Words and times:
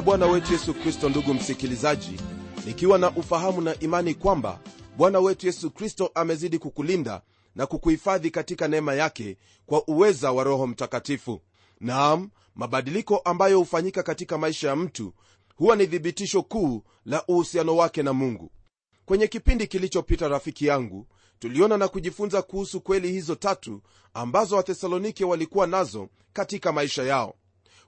la 0.00 0.04
bwana 0.06 0.26
wetu 0.26 0.52
yesu 0.52 0.74
kristo 0.74 1.08
ndugu 1.08 1.34
msikilizaji 1.34 2.20
nikiwa 2.66 2.98
na 2.98 3.10
ufahamu 3.10 3.60
na 3.60 3.78
imani 3.80 4.14
kwamba 4.14 4.60
bwana 4.96 5.20
wetu 5.20 5.46
yesu 5.46 5.70
kristo 5.70 6.10
amezidi 6.14 6.58
kukulinda 6.58 7.22
na 7.54 7.66
kukuhifadhi 7.66 8.30
katika 8.30 8.68
neema 8.68 8.94
yake 8.94 9.36
kwa 9.66 9.88
uweza 9.88 10.32
wa 10.32 10.44
roho 10.44 10.66
mtakatifu. 10.66 11.40
Naam 11.80 12.30
mabadiliko 12.54 13.16
ambayo 13.18 13.58
hufanyika 13.58 14.02
katika 14.02 14.38
maisha 14.38 14.68
ya 14.68 14.76
mtu 14.76 15.12
huwa 15.56 15.76
ni 15.76 15.86
thibitisho 15.86 16.42
kuu 16.42 16.82
la 17.04 17.24
uhusiano 17.26 17.76
wake 17.76 18.02
na 18.02 18.12
mungu. 18.12 18.50
Kwenye 19.04 19.26
kipindi 19.26 19.66
kilichopita 19.66 20.28
rafiki 20.28 20.66
yangu 20.66 21.06
tuliona 21.38 21.76
na 21.76 21.88
kujifunza 21.88 22.42
kuhusu 22.42 22.80
kweli 22.80 23.12
hizo 23.12 23.34
tatu 23.34 23.82
ambazo 24.14 24.56
wathesalonike 24.56 25.24
walikuwa 25.24 25.66
nazo 25.66 26.08
katika 26.32 26.72
maisha 26.72 27.02
yao. 27.02 27.34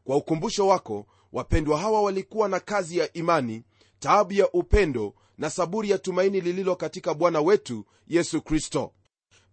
Kwa 0.04 0.16
ukumbusho 0.16 0.66
wako 0.66 1.06
wapendwa 1.32 1.78
hawa 1.78 2.02
walikuwa 2.02 2.48
na 2.48 2.60
kazi 2.60 2.98
ya 2.98 3.12
imani 3.12 3.62
taabu 3.98 4.32
ya 4.32 4.50
upendo 4.52 5.14
na 5.38 5.50
saburi 5.50 5.90
ya 5.90 5.98
tumaini 5.98 6.40
lililo 6.40 6.76
katika 6.76 7.14
bwana 7.14 7.40
wetu 7.40 7.84
yesu 8.06 8.42
kristo. 8.42 8.92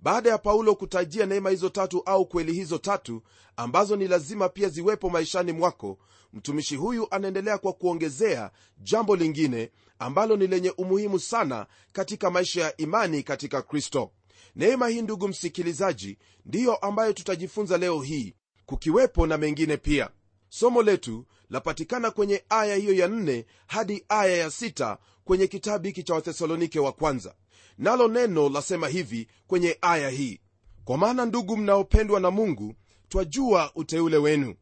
Baada 0.02 0.30
ya 0.30 0.38
paulo 0.38 0.76
kutajia 0.76 1.26
neema 1.26 1.50
hizo 1.50 1.70
tatu 1.70 2.02
au 2.06 2.26
kweli 2.26 2.54
hizo 2.54 2.78
tatu 2.78 3.22
ambazo 3.58 3.96
ni 3.96 4.08
lazima 4.08 4.50
pia 4.50 4.70
ziwepo 4.70 5.10
maishani 5.10 5.52
mwako 5.52 5.98
mtumishi 6.34 6.76
huyu 6.76 7.08
anaendelea 7.12 7.58
kwa 7.58 7.74
kuongezea 7.74 8.52
jambo 8.78 9.16
lingine 9.16 9.72
ambalo 10.00 10.38
ni 10.38 10.48
lenye 10.48 10.70
umuhimu 10.78 11.20
sana 11.20 11.68
katika 11.92 12.30
maisha 12.32 12.62
ya 12.62 12.78
imani 12.78 13.24
katika 13.24 13.62
kristo. 13.62 14.12
Neema 14.56 14.88
hii 14.88 15.02
ndugu 15.02 15.28
msikilizaji 15.28 16.18
ndiyo 16.46 16.76
ambayo 16.76 17.14
tutajifunza 17.14 17.78
leo 17.78 18.02
hii 18.02 18.34
kukiwepo 18.66 19.28
na 19.28 19.38
mengine 19.38 19.78
pia 19.78 20.10
somo 20.50 20.82
letu 20.82 21.26
lapatikana 21.50 22.12
kwenye 22.12 22.44
aya 22.50 22.76
hiyo 22.76 22.94
ya 22.94 23.08
4 23.08 23.46
hadi 23.68 24.06
aya 24.10 24.38
ya 24.38 24.48
6 24.48 24.98
kwenye 25.24 25.48
kitabu 25.48 25.86
hiki 25.88 26.04
cha 26.04 26.14
wathesalonike 26.14 26.80
wa 26.80 26.92
kwanza. 26.92 27.36
Nalo 27.78 28.08
neno 28.08 28.50
lasema 28.50 28.88
hivi 28.88 29.28
kwenye 29.48 29.78
aya 29.82 30.10
hii. 30.10 30.40
Kwa 30.86 30.98
maana 30.98 31.26
ndugu 31.26 31.58
mnaopendwa 31.58 32.20
na 32.20 32.32
mungu 32.32 32.76
twajua 33.10 33.72
uteule 33.76 34.18
wenu. 34.18 34.56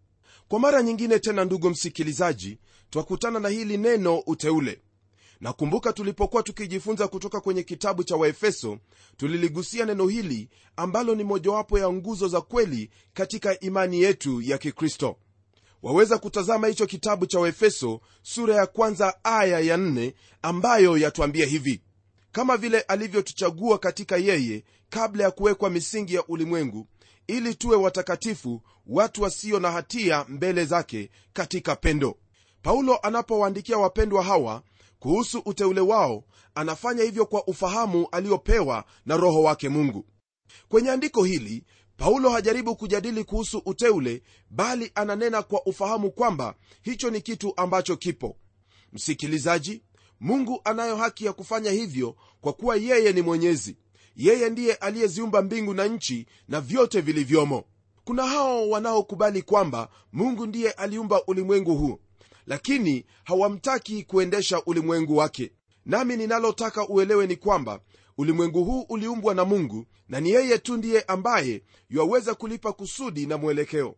Kwa 0.47 0.59
mara 0.59 0.83
nyingine 0.83 1.19
tena 1.19 1.45
ndugu 1.45 1.69
msikilizaji 1.69 2.57
twakutana 2.89 3.39
na 3.39 3.49
hili 3.49 3.77
neno 3.77 4.19
uteule. 4.19 4.81
Nakumbuka 5.39 5.94
tulipokuwa 5.94 6.44
tukijifunza 6.44 7.07
kutoka 7.07 7.39
kwenye 7.41 7.63
kitabu 7.63 8.03
cha 8.03 8.16
waefeso 8.16 8.77
tuliligusia 9.17 9.85
neno 9.85 10.07
hili 10.07 10.49
ambalo 10.75 11.16
ni 11.16 11.23
mojawapo 11.23 11.79
ya 11.79 11.89
nguzo 11.94 12.27
za 12.27 12.41
kweli 12.41 12.89
katika 13.13 13.59
imani 13.59 14.01
yetu 14.01 14.41
ya 14.41 14.57
kikristo 14.57 15.17
waweza 15.83 16.17
kutazama 16.17 16.67
hicho 16.67 16.86
kitabu 16.86 17.25
cha 17.25 17.39
waefeso 17.39 18.01
sura 18.22 18.56
ya 18.56 18.66
kwanza 18.68 19.13
aya 19.24 19.59
ya 19.59 19.78
nne 19.78 20.13
ambayo 20.41 20.97
yatuambia 20.97 21.46
hivi. 21.46 21.81
Kama 22.31 22.57
vile 22.57 22.79
alivyotuchagua 22.81 23.78
katika 23.78 24.18
yeye 24.18 24.63
kabla 24.90 25.24
ya 25.24 25.31
kuwekwa 25.31 25.69
misingi 25.69 26.13
ya 26.16 26.25
ulimwengu 26.28 26.88
ili 27.28 27.56
tuwe 27.56 27.75
watakatifu 27.78 28.62
watu 28.88 29.22
wasio 29.24 29.59
na 29.59 29.72
hatia 29.72 30.25
mbele 30.29 30.66
zake 30.66 31.09
katika 31.34 31.75
pendo. 31.75 32.18
Paulo 32.62 32.97
anapowaandikia 32.97 33.78
wapendwa 33.78 34.24
hawa 34.24 34.63
kuhusu 35.00 35.41
uteule 35.46 35.81
wao 35.81 36.24
anafanya 36.56 37.03
hivyo 37.03 37.25
kwa 37.25 37.47
ufahamu 37.47 38.07
aliopewa 38.12 38.84
na 39.06 39.18
roho 39.18 39.44
wake 39.44 39.69
mungu. 39.69 40.06
Kwenye 40.69 40.90
andiko 40.91 41.24
hili 41.24 41.63
paulo 41.97 42.30
hajaribu 42.30 42.75
kujadili 42.75 43.24
kuhusu 43.24 43.62
uteule 43.66 44.24
bali 44.50 44.91
ananena 44.96 45.44
kwa 45.44 45.66
ufahamu 45.66 46.12
kwamba 46.12 46.56
hicho 46.81 47.09
ni 47.09 47.22
kitu 47.22 47.53
ambacho 47.58 47.97
kipo. 47.97 48.38
Msikilizaji 48.94 49.81
mungu 50.19 50.62
anayo 50.63 50.96
haki 50.96 51.25
ya 51.25 51.34
kufanya 51.34 51.72
hivyo 51.72 52.16
kwa 52.41 52.53
kuwa 52.53 52.75
yeye 52.75 53.13
ni 53.13 53.22
mwenyezi. 53.22 53.78
Yeye 54.16 54.50
ndiye 54.50 54.74
aliyeziumba 54.74 55.41
mbingu 55.41 55.74
na 55.74 55.86
nchi 55.88 56.25
na 56.47 56.62
vyote 56.62 57.02
vilivyomo. 57.02 57.63
Kuna 58.03 58.25
hao 58.25 58.69
wanaokubali 58.69 59.41
kwamba 59.41 59.90
mungu 60.13 60.46
ndiye 60.46 60.72
aliumba 60.72 61.24
ulimwengu 61.25 61.75
huu 61.75 62.00
lakini 62.47 63.06
hawamtaki 63.24 64.03
kuendesha 64.03 64.62
ulimwengu 64.66 65.18
wake. 65.18 65.52
Nami 65.86 66.18
ninalotaka 66.18 66.88
uelewe 66.88 67.28
ni 67.28 67.36
kwamba 67.36 67.80
ulimwengu 68.17 68.63
huu 68.63 68.81
uliumbwa 68.89 69.35
na 69.35 69.45
mungu 69.45 69.85
na 70.09 70.19
ni 70.19 70.29
yeye 70.29 70.57
tu 70.57 70.78
ndiye 70.78 71.01
ambaye 71.01 71.63
yuwaweza 71.89 72.35
kulipa 72.35 72.73
kusudi 72.73 73.25
na 73.25 73.38
mwelekeo. 73.38 73.95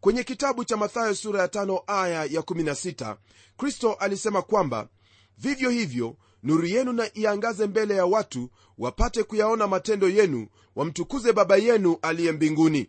Kwenye 0.00 0.24
kitabu 0.24 0.64
cha 0.64 0.76
mathayo 0.76 1.14
sura 1.14 1.40
ya 1.40 1.46
5 1.46 1.82
aya 1.86 2.24
ya 2.24 2.40
16 2.40 3.16
kristo 3.56 3.92
alisema 3.92 4.42
kwamba 4.42 4.88
vivyo 5.38 5.70
hivyo 5.70 6.16
nuru 6.42 6.66
yenu 6.66 6.92
na 6.92 7.10
iangaze 7.14 7.66
mbele 7.66 7.94
ya 7.94 8.06
watu 8.06 8.50
wapate 8.78 9.22
kuyaona 9.22 9.66
matendo 9.66 10.08
yenu 10.08 10.46
wamtukuze 10.76 11.32
baba 11.32 11.56
yenu 11.56 11.98
aliye 12.02 12.32
mbinguni. 12.32 12.88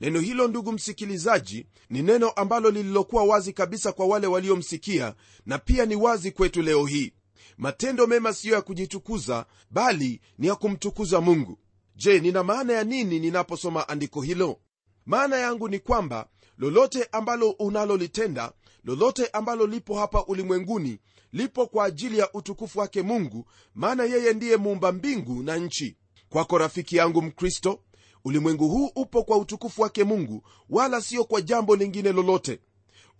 Neno 0.00 0.20
hilo 0.20 0.48
ndugu 0.48 0.72
msikilizaji 0.72 1.66
ni 1.90 2.02
neno 2.02 2.30
ambalo 2.30 2.70
lililokuwa 2.70 3.24
wazi 3.24 3.52
kabisa 3.52 3.92
kwa 3.92 4.06
wale 4.06 4.26
waliomsikia 4.26 5.14
na 5.46 5.58
pia 5.58 5.86
ni 5.86 5.96
wazi 5.96 6.30
kwetu 6.32 6.62
leo 6.62 6.86
hii 6.86 7.12
matendo 7.60 8.06
mema 8.06 8.32
siyo 8.32 8.54
ya 8.54 8.62
kujitukuza 8.62 9.46
bali 9.70 10.20
ni 10.38 10.46
ya 10.46 10.54
kumtukuza 10.54 11.20
mungu. 11.20 11.58
Je 11.96 12.20
nina 12.20 12.42
maana 12.44 12.72
ya 12.72 12.84
nini 12.84 13.20
ninaposoma 13.20 13.88
andiko 13.88 14.22
hilo? 14.22 14.60
Maana 15.06 15.36
yangu 15.36 15.68
ni 15.68 15.78
kwamba 15.78 16.28
lolote 16.58 17.08
ambalo 17.12 17.50
unalolitenda 17.50 18.52
lolote 18.84 19.26
ambalo 19.26 19.66
lipo 19.66 19.98
hapa 19.98 20.24
ulimwenguni 20.24 20.98
lipo 21.32 21.66
kwa 21.66 21.84
ajili 21.84 22.18
ya 22.18 22.32
utukufu 22.32 22.78
wake 22.78 23.02
mungu 23.02 23.46
maana 23.74 24.04
yeye 24.04 24.32
ndiye 24.32 24.56
muumba 24.56 24.92
mbingu 24.92 25.42
na 25.42 25.56
nchi. 25.56 25.96
Kwako 26.28 26.58
rafiki 26.58 26.96
yangu 26.96 27.22
mkristo 27.22 27.80
ulimwengu 28.24 28.68
huu 28.68 28.90
upo 28.96 29.22
kwa 29.24 29.36
utukufu 29.38 29.82
wake 29.82 30.04
mungu 30.04 30.42
wala 30.70 31.00
sio 31.00 31.24
kwa 31.24 31.40
jambo 31.42 31.76
lingine 31.76 32.12
lolote 32.12 32.60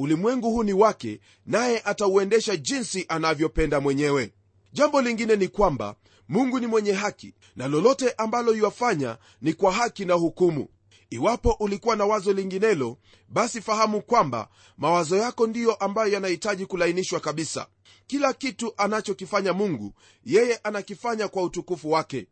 ulimwengu 0.05 0.51
huu 0.51 0.63
ni 0.63 0.73
wake 0.73 1.21
naye 1.47 1.81
atauendesha 1.85 2.57
jinsi 2.57 3.05
anavyopenda 3.09 3.81
mwenyewe. 3.81 4.33
Jambo 4.73 5.03
lingine 5.03 5.37
ni 5.37 5.49
kwamba 5.49 5.97
mungu 6.29 6.61
ni 6.61 6.67
mwenye 6.67 6.93
haki 6.93 7.35
na 7.57 7.69
lolote 7.69 8.11
ambalo 8.11 8.55
yuwafanya 8.55 9.19
ni 9.43 9.55
kwa 9.55 9.73
haki 9.73 10.05
na 10.05 10.15
hukumu. 10.15 10.69
Iwapo 11.11 11.57
ulikuwa 11.61 11.97
na 11.97 12.05
wazo 12.07 12.33
linginelo 12.33 12.99
basi 13.29 13.61
fahamu 13.61 14.03
kwamba 14.03 14.49
mawazo 14.77 15.17
yako 15.17 15.47
ndiyo 15.47 15.75
ambayo 15.75 16.13
yanahitaji 16.13 16.67
kulainishwa 16.67 17.21
kabisa. 17.21 17.67
Kila 18.07 18.33
kitu 18.33 18.73
anachokifanya 18.77 19.53
mungu 19.53 19.95
yeye 20.25 20.57
anakifanya 20.63 21.29
kwa 21.29 21.43
utukufu 21.43 21.91
wake. 21.91 22.27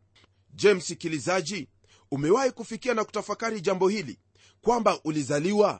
Je 0.53 0.73
msikilizaji 0.73 1.67
umewahi 2.11 2.51
kufikia 2.51 2.93
na 2.93 3.03
kutafakari 3.03 3.61
jambo 3.61 3.87
hili 3.87 4.19
kwamba 4.61 4.99
ulizaliwa 5.03 5.79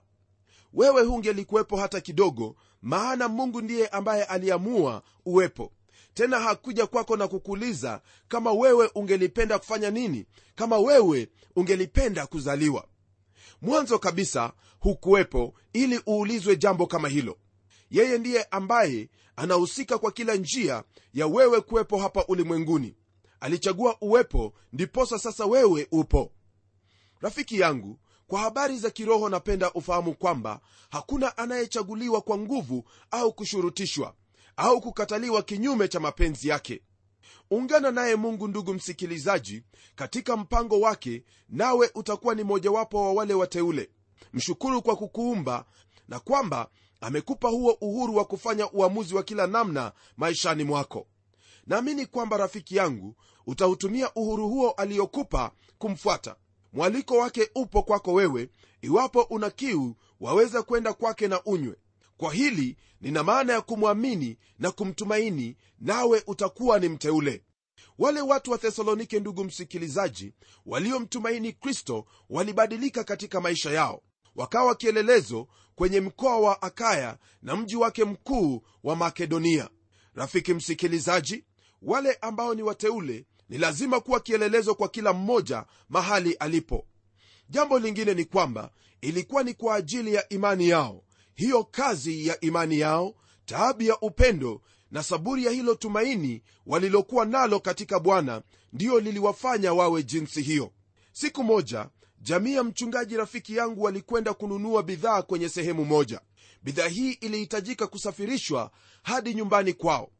wewe 0.74 1.01
hungelikuwepo 1.04 1.77
hata 1.77 2.01
kidogo 2.01 2.56
maana 2.81 3.27
mungu 3.27 3.62
ndiye 3.62 3.88
ambaye 3.88 4.24
aliamua 4.24 5.04
uwepo. 5.25 5.71
Tena 6.13 6.39
hakuja 6.39 6.88
kwako 6.88 7.18
na 7.18 7.27
kukuuliza 7.27 8.01
kama 8.27 8.51
wewe 8.51 8.89
ungelipenda 8.95 9.60
kufanya 9.60 9.92
nini 9.92 10.25
kama 10.56 10.77
wewe 10.80 11.30
ungelipenda 11.56 12.27
kuzaliwa. 12.27 12.88
Mwanzo 13.62 14.00
kabisa 14.00 14.54
hukuwepo 14.80 15.54
ili 15.74 16.01
uulizwe 16.07 16.56
jambo 16.56 16.88
kama 16.88 17.07
hilo. 17.10 17.38
Yeye 17.92 18.18
ndiye 18.18 18.44
ambaye 18.51 19.10
anahusika 19.36 19.98
kwa 19.98 20.12
kila 20.12 20.36
njia 20.36 20.83
ya 21.13 21.27
wewe 21.27 21.62
kuwepo 21.62 21.98
hapa 21.98 22.25
ulimwenguni. 22.27 22.95
Alichagua 23.39 23.98
uwepo 24.01 24.54
ndiposa 24.74 25.19
sasa 25.19 25.45
wewe 25.45 25.88
upo. 25.92 26.31
Rafiki 27.21 27.60
yangu 27.60 28.00
kwa 28.30 28.40
habari 28.40 28.78
za 28.78 28.90
kiroho 28.90 29.30
napenda 29.30 29.74
ufahamu 29.74 30.14
kwamba 30.14 30.60
hakuna 30.90 31.38
anayechaguliwa 31.38 32.22
kwa 32.22 32.38
nguvu 32.38 32.84
au 33.12 33.34
kushurutishwa 33.34 34.14
au 34.58 34.81
kukataliwa 34.81 35.44
kinyume 35.44 35.88
cha 35.88 36.00
mapenzi 36.00 36.48
yake. 36.48 36.81
Ungana 37.52 37.92
naye 37.92 38.16
mungu 38.16 38.48
ndugu 38.48 38.74
msikilizaji 38.74 39.64
katika 39.96 40.38
mpango 40.38 40.80
wake 40.80 41.24
nawe 41.50 41.92
utakuwa 41.96 42.36
ni 42.36 42.44
mojawapo 42.44 43.04
wa 43.06 43.14
wale 43.14 43.34
wateule. 43.34 43.90
Mshukuru 44.34 44.81
kwa 44.81 44.96
kukuumba 44.96 45.66
na 46.08 46.20
kwamba 46.20 46.70
amekupa 47.02 47.50
huo 47.50 47.78
uhuru 47.81 48.16
wa 48.16 48.26
kufanya 48.26 48.72
uamuzi 48.72 49.16
wa 49.16 49.24
kila 49.24 49.48
namna 49.48 49.92
maishani 50.18 50.64
mwako. 50.64 51.08
Naamini 51.68 52.06
kwamba 52.06 52.38
rafiki 52.38 52.76
yangu 52.76 53.16
utautumia 53.48 54.14
uhuru 54.14 54.50
huo 54.50 54.72
aliyokupa 54.72 55.52
kumfuata 55.78 56.36
mwaliko 56.74 57.18
wake 57.18 57.50
upo 57.56 57.83
kwako 57.83 58.13
wewe 58.13 58.50
iwapo 58.81 59.21
una 59.21 59.50
kiu 59.50 59.95
waweza 60.19 60.63
kwenda 60.63 60.94
kwake 60.94 61.27
na 61.27 61.44
unywe. 61.44 61.75
Kwa 62.18 62.33
hili 62.33 62.77
nina 63.01 63.24
maana 63.24 63.54
ya 63.54 63.62
kumwamini 63.62 64.38
na 64.60 64.71
kumtumaini 64.71 65.57
nawe 65.80 66.24
utakuwa 66.27 66.80
ni 66.80 66.89
mteule. 66.89 67.44
Wale 68.00 68.21
watu 68.21 68.51
wa 68.51 68.57
thesalonike 68.57 69.19
ndugu 69.19 69.44
msikilizaji 69.44 70.33
waliomtumaini 70.66 71.54
kristo 71.54 72.06
walibadilika 72.30 73.04
katika 73.04 73.42
maisha 73.42 73.71
yao 73.71 74.01
wakawa 74.36 74.75
kielelezo 74.75 75.48
kwenye 75.75 76.00
mkoa 76.01 76.39
wa 76.39 76.62
akaya 76.62 77.18
na 77.42 77.56
mji 77.56 77.75
wake 77.75 78.06
mkuu 78.06 78.62
wa 78.83 78.95
makedonia. 78.95 79.69
Rafiki 80.16 80.54
msikilizaji 80.54 81.45
wale 81.81 82.13
ambao 82.21 82.56
ni 82.56 82.63
wateule 82.63 83.25
ni 83.50 83.57
lazima 83.57 84.00
kuwa 84.00 84.19
kielelezo 84.19 84.75
kwa 84.75 84.90
kila 84.90 85.13
mmoja 85.13 85.66
mahali 85.90 86.34
alipo. 86.34 86.86
Jambo 87.50 87.80
lingine 87.80 88.13
ni 88.13 88.25
kwamba 88.25 88.72
ilikuwa 89.01 89.44
ni 89.44 89.54
kwa 89.54 89.75
ajili 89.75 90.13
ya 90.13 90.30
imani 90.30 90.69
yao. 90.69 91.04
Hiyo 91.36 91.63
kazi 91.63 92.28
ya 92.28 92.40
imani 92.40 92.80
yao 92.80 93.16
taabu 93.46 93.84
ya 93.84 94.00
upendo 94.00 94.62
na 94.92 95.04
saburi 95.04 95.46
ya 95.46 95.51
hilo 95.51 95.75
tumaini 95.75 96.44
walilokuwa 96.66 97.25
nalo 97.25 97.60
katika 97.60 98.00
bwana 98.00 98.42
ndiyo 98.74 99.00
liliwafanya 99.00 99.74
wawe 99.74 100.04
jinsi 100.04 100.42
hiyo. 100.42 100.72
Siku 101.12 101.44
moja 101.44 101.90
jamii 102.22 102.54
ya 102.56 102.63
mchungaji 102.63 103.18
rafiki 103.18 103.56
yangu 103.56 103.84
walikwenda 103.84 104.34
kununua 104.34 104.84
bidhaa 104.84 105.22
kwenye 105.22 105.50
sehemu 105.50 105.86
moja. 105.86 106.22
Bidhaa 106.63 106.88
hii 106.88 107.12
ilihitajika 107.12 107.88
kusafirishwa 107.88 108.72
hadi 109.04 109.34
nyumbani 109.34 109.74
kwao 109.74 110.12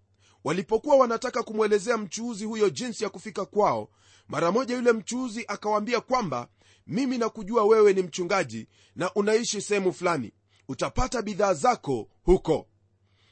walipokuwa 0.44 0.96
wanataka 0.96 1.44
kumwelezea 1.44 1.98
mchuuzi 1.98 2.46
huyo 2.46 2.70
jinsi 2.70 3.04
ya 3.04 3.10
kufika 3.10 3.46
kwao 3.46 3.90
mara 4.28 4.52
moja 4.52 4.76
yule 4.76 4.92
mchuuzi 4.92 5.46
akawaambia 5.48 6.02
kwamba 6.02 6.48
mimi 6.88 7.18
nakujua 7.18 7.64
wewe 7.64 7.94
ni 7.94 8.02
mchungaji 8.02 8.68
na 8.96 9.14
unaishi 9.14 9.62
sehemu 9.62 9.94
fulani. 9.94 10.34
Utapata 10.68 11.22
bidhaa 11.22 11.54
zako 11.54 12.08
huko. 12.24 12.68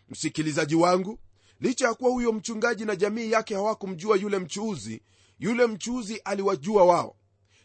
Msikilizaji 0.09 0.75
wangu 0.75 1.19
licha 1.59 1.87
ya 1.87 1.93
kuwa 1.93 2.11
huyo 2.11 2.31
mchungaji 2.33 2.85
na 2.85 2.95
jamii 2.95 3.31
yake 3.31 3.55
hawakumjua 3.55 4.17
yule 4.17 4.39
mchuuzi 4.39 5.01
yule 5.39 5.67
mchuuzi 5.67 6.17
aliwajua 6.17 6.85
wao. 6.85 7.15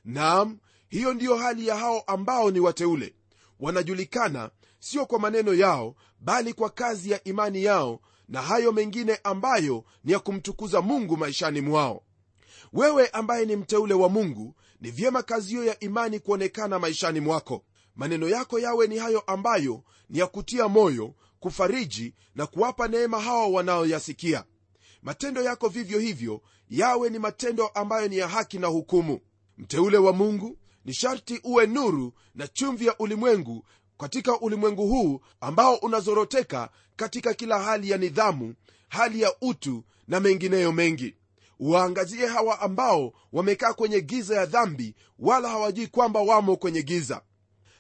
Naam 0.05 0.59
hiyo 0.89 1.15
ndiyo 1.15 1.37
hali 1.37 1.67
ya 1.67 1.77
hao 1.77 2.01
ambao 2.01 2.51
ni 2.51 2.61
wateule. 2.61 3.15
Wanajulikana 3.61 4.51
sio 4.79 5.07
kwa 5.07 5.19
maneno 5.19 5.55
yao 5.55 5.95
bali 6.21 6.53
kwa 6.53 6.71
kazi 6.71 7.11
ya 7.11 7.25
imani 7.25 7.65
yao 7.65 8.01
na 8.33 8.43
hayo 8.43 8.73
mengine 8.73 9.19
ambayo 9.25 9.85
ni 10.05 10.13
ya 10.13 10.19
kumtukuza 10.19 10.81
mungu 10.81 11.17
maishani 11.17 11.61
mwao. 11.61 12.03
Wewe 12.73 13.09
ambaye 13.09 13.47
ni 13.47 13.57
mteule 13.57 13.95
wa 13.95 14.09
mungu 14.09 14.55
ni 14.81 14.91
vyema 14.91 15.23
kazi 15.23 15.49
hiyo 15.49 15.65
ya 15.65 15.81
imani 15.81 16.21
kuonekana 16.21 16.79
maishani 16.79 17.21
mwako. 17.21 17.65
Maneno 17.97 18.29
yako 18.29 18.59
yawe 18.59 18.87
ni 18.87 18.99
hayo 18.99 19.21
ambayo 19.21 19.83
ni 20.11 20.19
ya 20.19 20.27
kutia 20.27 20.69
moyo 20.69 21.15
kufariji 21.41 22.15
na 22.35 22.47
kuwapa 22.47 22.89
neema 22.89 23.21
hawa 23.21 23.47
wanaoyasikia. 23.47 24.45
Matendo 25.03 25.43
yako 25.43 25.69
vivyo 25.69 25.99
hivyo 25.99 26.43
yawe 26.69 27.11
ni 27.11 27.19
matendo 27.19 27.67
ambayo 27.67 28.09
ni 28.09 28.17
ya 28.19 28.29
haki 28.29 28.59
na 28.59 28.67
hukumu. 28.67 29.21
Mteule 29.59 29.99
wa 29.99 30.13
mungu 30.13 30.59
ni 30.85 30.95
sharti 30.95 31.41
uwe 31.45 31.67
nuru 31.67 32.13
na 32.35 32.49
chumvi 32.49 32.87
ya 32.87 32.99
ulimwengu 32.99 33.65
katika 34.03 34.41
ulimwengu 34.41 34.87
huu 34.89 35.21
ambao 35.41 35.75
unazoroteka 35.75 36.69
katika 36.97 37.35
kila 37.35 37.59
hali 37.63 37.91
ya 37.91 37.99
nidhamu 37.99 38.55
hali 38.89 39.21
ya 39.21 39.35
utu 39.41 39.85
na 40.09 40.21
mengineyo 40.21 40.73
mengi. 40.73 41.15
Waangazie 41.61 42.27
hawa 42.27 42.61
ambao 42.61 43.13
wamekaa 43.33 43.73
kwenye 43.73 44.01
giza 44.01 44.35
ya 44.37 44.47
dhambi 44.47 44.95
wala 45.19 45.49
hawajui 45.49 45.87
kwamba 45.87 46.21
wamo 46.21 46.57
kwenye 46.57 46.83
giza. 46.83 47.23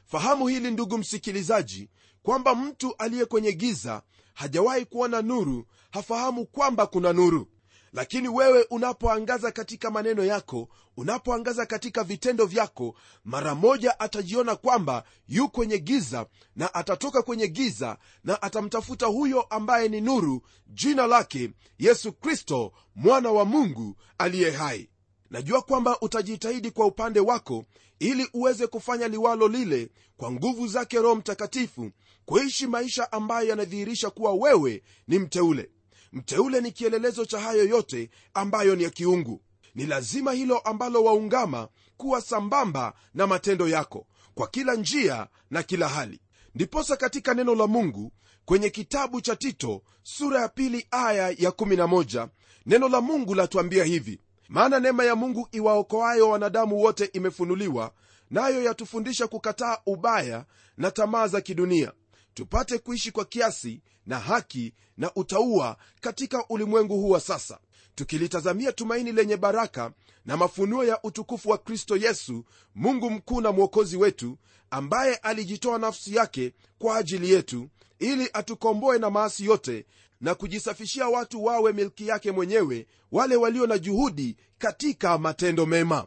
Fahamu 0.06 0.46
hili 0.48 0.70
ndugu 0.70 0.98
msikilizaji 0.98 1.88
kwamba 2.22 2.54
mtu 2.54 2.94
aliye 2.98 3.24
kwenye 3.24 3.52
giza 3.52 4.02
hajawahi 4.34 4.84
kuona 4.84 5.22
nuru 5.22 5.66
hafahamu 5.90 6.46
kwamba 6.46 6.86
kuna 6.86 7.12
nuru 7.12 7.46
lakini 7.92 8.28
wewe 8.28 8.66
unapoangaza 8.70 9.52
katika 9.52 9.90
maneno 9.90 10.24
yako 10.24 10.68
unapoangaza 10.96 11.66
katika 11.66 12.04
vitendo 12.04 12.46
vyako 12.46 12.94
mara 13.24 13.54
moja 13.54 14.00
atajiona 14.00 14.56
kwamba 14.56 15.04
yu 15.28 15.48
kwenye 15.48 15.78
giza 15.78 16.26
na 16.56 16.74
atatoka 16.74 17.22
kwenye 17.22 17.48
giza 17.48 17.98
na 18.24 18.42
atamtafuta 18.42 19.06
huyo 19.06 19.40
ambaye 19.42 19.88
ni 19.88 20.00
nuru 20.00 20.42
jina 20.66 21.06
lake 21.06 21.50
yesu 21.78 22.12
kristo 22.12 22.72
mwana 22.94 23.30
wa 23.30 23.44
mungu 23.44 23.96
aliye 24.18 24.50
hai. 24.50 24.88
Najua 25.30 25.62
kwamba 25.62 26.00
utajitahidi 26.00 26.70
kwa 26.70 26.86
upande 26.86 27.20
wako 27.20 27.64
ili 27.98 28.28
uweze 28.34 28.66
kufanya 28.66 29.08
liwalo 29.08 29.48
lile 29.48 29.90
kwa 30.16 30.32
nguvu 30.32 30.66
zake 30.68 30.98
roho 30.98 31.14
mtakatifu 31.14 31.90
kuishi 32.24 32.66
maisha 32.66 33.12
ambayo 33.12 33.48
yanadhihirisha 33.48 34.10
kuwa 34.10 34.32
wewe 34.34 34.82
ni 35.08 35.18
mteule 35.18 35.70
mteule 36.12 36.60
ni 36.60 36.72
kielelezo 36.72 37.24
cha 37.24 37.40
hayo 37.40 37.64
yote 37.64 38.10
ambayo 38.34 38.76
ni 38.76 38.82
ya 38.82 38.90
kiungu. 38.90 39.40
Ni 39.74 39.86
lazima 39.86 40.32
hilo 40.32 40.58
ambalo 40.58 41.04
waungama 41.04 41.68
kuwa 41.96 42.20
sambamba 42.20 42.92
na 43.14 43.26
matendo 43.26 43.68
yako 43.68 44.06
kwa 44.34 44.46
kila 44.48 44.74
njia 44.74 45.26
na 45.50 45.62
kila 45.62 45.88
hali. 45.88 46.20
Ndiposa 46.54 46.96
katika 46.96 47.34
neno 47.34 47.54
la 47.54 47.66
mungu 47.66 48.12
kwenye 48.44 48.70
kitabu 48.70 49.20
cha 49.20 49.36
tito 49.36 49.82
sura 50.02 50.40
ya 50.40 50.48
pili 50.48 50.86
aya 50.90 51.28
ya 51.28 51.50
11 51.50 52.28
neno 52.66 52.88
la 52.88 53.00
mungu 53.00 53.34
latuambia 53.34 53.84
hivi. 53.84 54.20
Maana 54.48 54.80
neema 54.80 55.04
ya 55.04 55.16
mungu 55.16 55.48
iwaokoayo 55.52 56.28
wanadamu 56.30 56.80
wote 56.82 57.04
imefunuliwa 57.04 57.92
nayo 58.30 58.62
yatufundisha 58.62 59.26
kukataa 59.26 59.78
ubaya 59.86 60.44
na 60.76 60.90
tamaa 60.90 61.26
za 61.28 61.40
kidunia 61.40 61.92
tupate 62.34 62.78
kuishi 62.78 63.10
kwa 63.12 63.24
kiasi 63.24 63.80
na 64.06 64.18
haki 64.18 64.74
na 64.96 65.14
utaua 65.14 65.76
katika 66.00 66.44
ulimwengu 66.48 66.94
huu 67.00 67.10
wa 67.10 67.20
sasa. 67.20 67.58
Tukilitazamia 67.94 68.72
tumaini 68.72 69.12
lenye 69.12 69.36
baraka 69.36 69.92
na 70.24 70.36
mafunuo 70.36 70.84
ya 70.84 71.02
utukufu 71.02 71.50
wa 71.50 71.58
kristo 71.58 71.96
yesu 71.96 72.44
mungu 72.74 73.10
mkuu 73.10 73.40
na 73.40 73.52
mwokozi 73.52 73.96
wetu 73.96 74.38
ambaye 74.70 75.14
alijitoa 75.16 75.78
nafsi 75.78 76.14
yake 76.14 76.52
kwa 76.78 76.96
ajili 76.96 77.30
yetu 77.30 77.68
ili 77.98 78.30
atukomboe 78.32 78.98
na 78.98 79.10
maasi 79.10 79.44
yote 79.44 79.86
na 80.20 80.34
kujisafishia 80.34 81.08
watu 81.08 81.44
wawe 81.44 81.72
milki 81.72 82.08
yake 82.08 82.30
mwenyewe 82.32 82.86
wale 83.12 83.36
walio 83.36 83.66
na 83.66 83.78
juhudi 83.78 84.36
katika 84.58 85.18
matendo 85.18 85.66
mema 85.66 86.06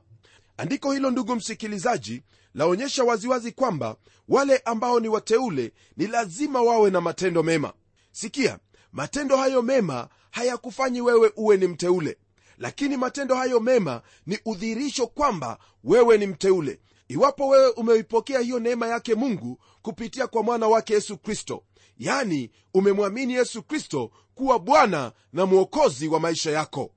andiko 0.57 0.91
hilo 0.91 1.11
ndugu 1.11 1.35
msikilizaji 1.35 2.23
laonyesha 2.53 3.03
waziwazi 3.03 3.51
kwamba 3.51 3.95
wale 4.27 4.57
ambao 4.57 4.99
ni 4.99 5.07
wateule 5.07 5.73
ni 5.97 6.07
lazima 6.07 6.61
wawe 6.61 6.89
na 6.89 7.01
matendo 7.01 7.43
mema. 7.43 7.73
Sikia 8.11 8.59
matendo 8.91 9.37
hayo 9.37 9.61
mema 9.61 10.07
hayakufanyi 10.31 11.01
wewe 11.01 11.31
uwe 11.35 11.57
ni 11.57 11.67
mteule 11.67 12.17
lakini 12.57 12.97
matendo 12.97 13.35
hayo 13.35 13.59
mema 13.59 14.01
ni 14.25 14.39
udhihirisho 14.45 15.07
kwamba 15.07 15.59
wewe 15.83 16.17
ni 16.17 16.27
mteule. 16.27 16.79
Iwapo 17.07 17.47
wewe 17.47 17.69
umeipokea 17.69 18.39
hiyo 18.39 18.59
neema 18.59 18.87
yake 18.87 19.15
mungu 19.15 19.59
kupitia 19.81 20.27
kwa 20.27 20.43
mwana 20.43 20.67
wake 20.67 20.93
yesu 20.93 21.17
kristo 21.17 21.63
yani 21.97 22.51
umemwamini 22.73 23.33
yesu 23.33 23.63
kristo 23.63 24.11
kuwa 24.35 24.59
bwana 24.59 25.11
na 25.33 25.45
mwokozi 25.45 26.07
wa 26.07 26.19
maisha 26.19 26.51
yako. 26.51 26.91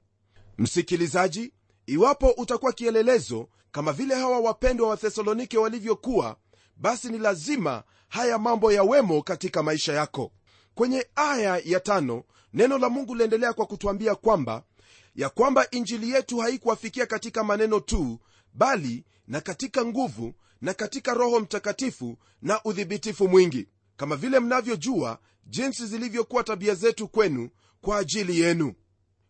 Msikilizaji 0.59 1.53
iwapo 1.89 2.31
utakuwa 2.31 2.73
kielelezo 2.73 3.49
kama 3.73 3.93
vile 3.93 4.15
hawa 4.15 4.41
wapendwa 4.41 4.89
wa 4.89 4.97
thesalonike 4.97 5.59
walivyokuwa 5.59 6.37
basi 6.77 7.09
ni 7.09 7.19
lazima 7.19 7.83
haya 8.09 8.39
mambo 8.39 8.73
yawemo 8.73 9.23
katika 9.23 9.63
maisha 9.63 9.93
yako. 9.93 10.33
Kwenye 10.75 11.07
aya 11.15 11.63
ya 11.65 11.81
tano 11.81 12.25
neno 12.55 12.79
la 12.79 12.89
mungu 12.89 13.15
liendelea 13.15 13.53
kwa 13.53 13.67
kutwambia 13.67 14.15
kwamba 14.15 14.63
ya 15.15 15.29
kwamba 15.29 15.71
injili 15.71 16.11
yetu 16.11 16.39
haikuwafikia 16.39 17.07
katika 17.07 17.45
maneno 17.45 17.81
tu 17.81 18.19
bali 18.55 19.05
na 19.27 19.41
katika 19.41 19.85
nguvu 19.85 20.35
na 20.61 20.75
katika 20.75 21.15
roho 21.15 21.41
mtakatifu 21.41 22.17
na 22.43 22.61
udhibitifu 22.65 23.29
mwingi. 23.29 23.69
Kama 23.97 24.17
vile 24.17 24.41
mnavyojua 24.41 25.19
jinsi 25.47 25.87
zilivyokuwa 25.87 26.45
tabia 26.45 26.75
zetu 26.75 27.09
kwenu 27.09 27.51
kwa 27.81 27.99
ajili 27.99 28.41
yenu. 28.41 28.75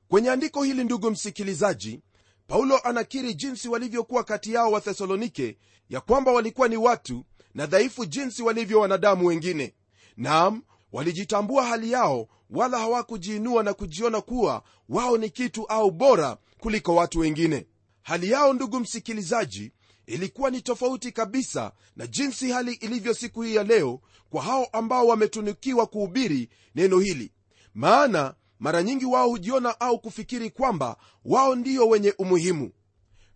Kwenye 0.08 0.30
andiko 0.30 0.62
hili 0.62 0.84
ndugu 0.84 1.10
msikilizaji 1.10 2.00
paulo 2.48 2.78
anakiri 2.84 3.34
jinsi 3.34 3.68
walivyokuwa 3.68 4.24
kati 4.24 4.52
yao 4.52 4.70
wa 4.72 4.80
thesalonike 4.80 5.56
ya 5.90 6.00
kwamba 6.00 6.32
walikuwa 6.32 6.68
ni 6.68 6.76
watu 6.76 7.24
na 7.54 7.66
dhaifu 7.66 8.04
jinsi 8.06 8.42
walivyo 8.42 8.80
wanadamu 8.80 9.26
wengine. 9.26 9.74
Naam 10.16 10.62
walijitambua 10.92 11.66
hali 11.66 11.92
yao 11.92 12.28
wala 12.50 12.78
hawakujiinua 12.78 13.62
na 13.62 13.74
kujiona 13.74 14.20
kuwa 14.20 14.62
wao 14.88 15.18
ni 15.18 15.30
kitu 15.30 15.66
au 15.66 15.90
bora 15.90 16.36
kuliko 16.58 16.94
watu 16.94 17.18
wengine. 17.18 17.66
Hali 18.02 18.30
yao 18.30 18.52
ndugu 18.52 18.80
msikilizaji 18.80 19.72
ilikuwa 20.06 20.50
ni 20.50 20.62
tofauti 20.62 21.12
kabisa 21.12 21.72
na 21.96 22.06
jinsi 22.06 22.50
hali 22.50 22.72
ilivyo 22.72 23.14
siku 23.14 23.42
hii 23.42 23.54
ya 23.54 23.62
leo 23.64 24.00
kwa 24.30 24.42
hao 24.42 24.64
ambao 24.72 25.06
wametunukiwa 25.06 25.86
kuhubiri 25.86 26.48
neno 26.74 26.98
hili. 26.98 27.32
Maana 27.74 28.34
mara 28.60 28.82
nyingi 28.82 29.04
wao 29.04 29.28
hujiona 29.28 29.80
au 29.80 29.98
kufikiri 29.98 30.50
kwamba 30.50 30.96
wao 31.24 31.54
ndio 31.54 31.88
wenye 31.88 32.14
umuhimu. 32.18 32.70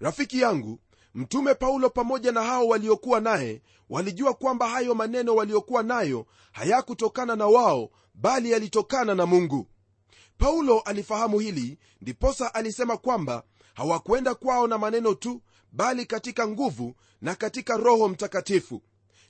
Rafiki 0.00 0.40
yangu 0.40 0.78
mtume 1.14 1.54
paulo 1.54 1.90
pamoja 1.90 2.32
na 2.32 2.42
hao 2.42 2.66
waliokuwa 2.68 3.20
naye 3.20 3.62
walijua 3.90 4.34
kwamba 4.34 4.68
hayo 4.68 4.94
maneno 4.94 5.34
waliokuwa 5.34 5.82
nayo 5.82 6.26
hayakutokana 6.52 7.36
na 7.36 7.46
wao 7.46 7.90
bali 8.14 8.50
yalitokana 8.50 9.14
na 9.14 9.26
mungu. 9.26 9.66
Paulo 10.38 10.80
alifahamu 10.80 11.38
hili 11.38 11.78
ndiposa 12.00 12.54
alisema 12.54 12.96
kwamba 12.96 13.42
hawakwenda 13.74 14.34
kwao 14.34 14.66
na 14.66 14.78
maneno 14.78 15.14
tu 15.14 15.42
bali 15.72 16.06
katika 16.06 16.48
nguvu 16.48 16.94
na 17.20 17.34
katika 17.34 17.76
roho 17.76 18.08
mtakatifu. 18.08 18.82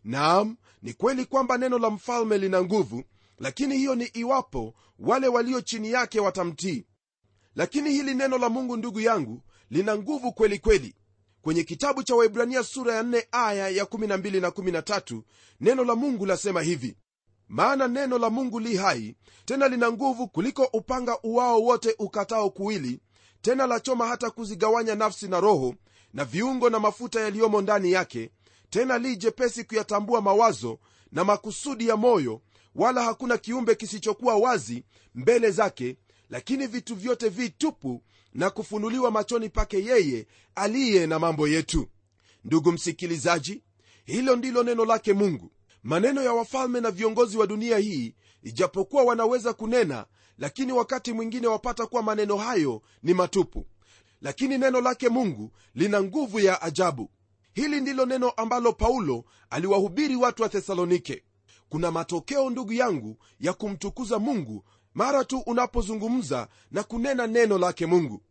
Naam 0.04 0.56
ni 0.82 0.92
kweli 0.92 1.24
kwamba 1.26 1.58
neno 1.58 1.78
la 1.78 1.90
mfalme 1.90 2.38
lina 2.38 2.62
nguvu 2.62 3.04
lakini 3.42 3.76
hiyo 3.78 3.94
ni 3.94 4.04
iwapo 4.04 4.74
wale 4.98 5.28
walio 5.28 5.60
chini 5.60 5.90
yake 5.90 6.20
watamtii. 6.20 6.84
Lakini 7.54 7.90
hili 7.90 8.14
neno 8.14 8.38
la 8.38 8.48
mungu 8.48 8.76
ndugu 8.76 9.00
yangu 9.00 9.42
lina 9.70 9.96
nguvu 9.96 10.32
kweli 10.32 10.58
kweli. 10.58 10.94
Kwenye 11.42 11.64
kitabu 11.64 12.02
cha 12.02 12.14
waibrania 12.14 12.62
sura 12.62 12.94
ya 12.94 13.02
4 13.02 13.22
aya 13.32 13.68
ya 13.68 13.84
12 13.84 14.40
na 14.40 14.48
13 14.48 15.22
neno 15.60 15.84
la 15.84 15.94
mungu 15.94 16.26
lasema 16.26 16.62
hivi. 16.62 16.96
Maana 17.48 17.88
neno 17.88 18.18
la 18.18 18.30
mungu 18.30 18.60
li 18.60 18.76
hai 18.76 19.16
tena 19.44 19.68
lina 19.68 19.92
nguvu 19.92 20.28
kuliko 20.28 20.64
upanga 20.72 21.18
uwao 21.22 21.62
wote 21.62 21.94
ukatao 21.98 22.50
kuwili 22.50 23.00
tena 23.40 23.66
lachoma 23.66 24.06
hata 24.06 24.30
kuzigawanya 24.30 24.94
nafsi 24.94 25.28
na 25.28 25.40
roho 25.40 25.74
na 26.12 26.24
viungo 26.24 26.70
na 26.70 26.78
mafuta 26.80 27.20
yaliyomo 27.20 27.60
ndani 27.60 27.92
yake 27.92 28.30
tena 28.70 28.98
li 28.98 29.16
jepesi 29.16 29.64
kuyatambua 29.64 30.20
mawazo 30.20 30.78
na 31.12 31.24
makusudi 31.24 31.88
ya 31.88 31.96
moyo 31.96 32.40
wala 32.74 33.02
hakuna 33.02 33.38
kiumbe 33.38 33.74
kisichokuwa 33.74 34.36
wazi 34.36 34.84
mbele 35.14 35.50
zake 35.50 35.96
lakini 36.30 36.66
vitu 36.66 36.94
vyote 36.94 37.28
vitupu 37.28 38.02
na 38.34 38.50
kufunuliwa 38.50 39.10
machoni 39.10 39.48
pake 39.48 39.84
yeye 39.84 40.26
aliye 40.54 41.06
na 41.06 41.18
mambo 41.18 41.48
yetu. 41.48 41.88
Ndugu 42.44 42.72
msikilizaji 42.72 43.62
hilo 44.04 44.36
ndilo 44.36 44.62
neno 44.62 44.84
lake 44.84 45.12
mungu. 45.12 45.52
Maneno 45.82 46.22
ya 46.22 46.32
wafalme 46.32 46.80
na 46.80 46.90
viongozi 46.90 47.36
wa 47.38 47.46
dunia 47.46 47.78
hii 47.78 48.14
ijapokuwa 48.42 49.02
wanaweza 49.02 49.52
kunena 49.52 50.06
lakini 50.38 50.72
wakati 50.72 51.12
mwingine 51.12 51.46
wapata 51.46 51.86
kuwa 51.86 52.02
maneno 52.02 52.36
hayo 52.36 52.82
ni 53.02 53.14
matupu. 53.14 53.66
Lakini 54.20 54.58
neno 54.58 54.80
lake 54.80 55.08
mungu 55.08 55.52
lina 55.74 56.02
nguvu 56.02 56.40
ya 56.40 56.62
ajabu. 56.62 57.10
Hili 57.54 57.80
ndilo 57.80 58.06
neno 58.06 58.30
ambalo 58.30 58.72
paulo 58.72 59.24
aliwahubiri 59.50 60.16
watu 60.16 60.42
wa 60.42 60.48
thesalonike 60.48 61.22
kuna 61.72 61.90
matokeo 61.90 62.50
ndugu 62.50 62.72
yangu 62.72 63.16
ya 63.40 63.52
kumtukuza 63.52 64.18
mungu 64.18 64.64
mara 64.94 65.24
tu 65.24 65.38
unapozungumza 65.38 66.48
na 66.70 66.82
kunena 66.82 67.26
neno 67.26 67.58
lake 67.58 67.86
mungu. 67.86 68.22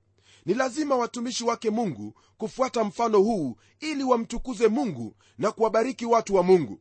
Ni 0.45 0.53
lazima 0.53 0.95
watumishi 0.95 1.43
wake 1.43 1.69
mungu 1.69 2.13
kufuata 2.37 2.83
mfano 2.83 3.19
huu 3.19 3.55
ili 3.79 4.03
wamtukuze 4.03 4.67
mungu 4.67 5.15
na 5.37 5.51
kuwabariki 5.51 6.05
watu 6.05 6.35
wa 6.35 6.43
mungu. 6.43 6.79